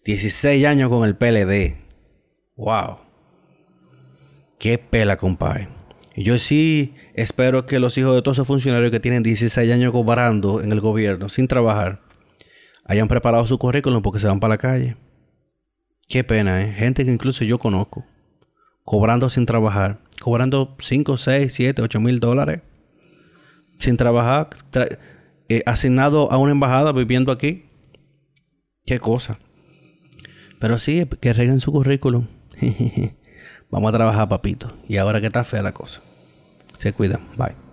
16 0.04 0.64
años 0.66 0.88
con 0.88 1.04
el 1.04 1.16
PLD. 1.16 1.76
Wow. 2.57 2.98
Qué 4.59 4.78
pela, 4.78 5.16
compadre. 5.16 5.68
Yo 6.16 6.38
sí 6.38 6.94
espero 7.14 7.66
que 7.66 7.81
los 7.81 7.98
hijos 7.98 8.14
de 8.14 8.22
todos 8.22 8.37
esos 8.37 8.46
funcionarios 8.46 8.90
que 8.90 9.00
tienen 9.00 9.22
16 9.22 9.72
años 9.72 9.92
cobrando 9.92 10.61
en 10.61 10.70
el 10.70 10.81
gobierno 10.81 11.29
sin 11.29 11.48
trabajar 11.48 12.03
hayan 12.85 13.09
preparado 13.09 13.46
su 13.46 13.59
currículum 13.59 14.03
porque 14.03 14.20
se 14.20 14.27
van 14.27 14.40
para 14.40 14.55
la 14.55 14.59
calle. 14.59 14.96
Qué 16.09 16.22
pena, 16.22 16.62
¿eh? 16.62 16.72
Gente 16.72 17.05
que 17.05 17.11
incluso 17.11 17.44
yo 17.44 17.59
conozco. 17.59 18.05
Cobrando 18.85 19.31
sin 19.31 19.46
trabajar. 19.46 20.00
Cobrando 20.20 20.77
5, 20.79 21.16
6, 21.16 21.53
7, 21.53 21.83
8 21.83 22.00
mil 22.00 22.20
dólares. 22.20 22.61
Sin 23.79 23.96
trabajar. 23.96 24.50
Eh, 25.48 25.62
asignado 25.66 26.31
a 26.31 26.38
una 26.38 26.53
embajada 26.53 26.92
viviendo 26.92 27.33
aquí. 27.33 27.64
Qué 28.85 29.00
cosa. 29.00 29.38
Pero 30.61 30.79
sí, 30.79 31.07
que 31.20 31.33
reguen 31.33 31.61
su 31.61 31.72
currículum. 31.72 32.27
Vamos 33.74 33.88
a 33.88 33.92
trabajar, 33.96 34.28
papito. 34.28 34.72
Y 34.87 34.98
ahora 34.98 35.20
que 35.20 35.26
está 35.26 35.42
fea 35.42 35.60
la 35.60 35.72
cosa. 35.72 36.00
Se 36.78 36.92
cuidan. 36.92 37.26
Bye. 37.37 37.63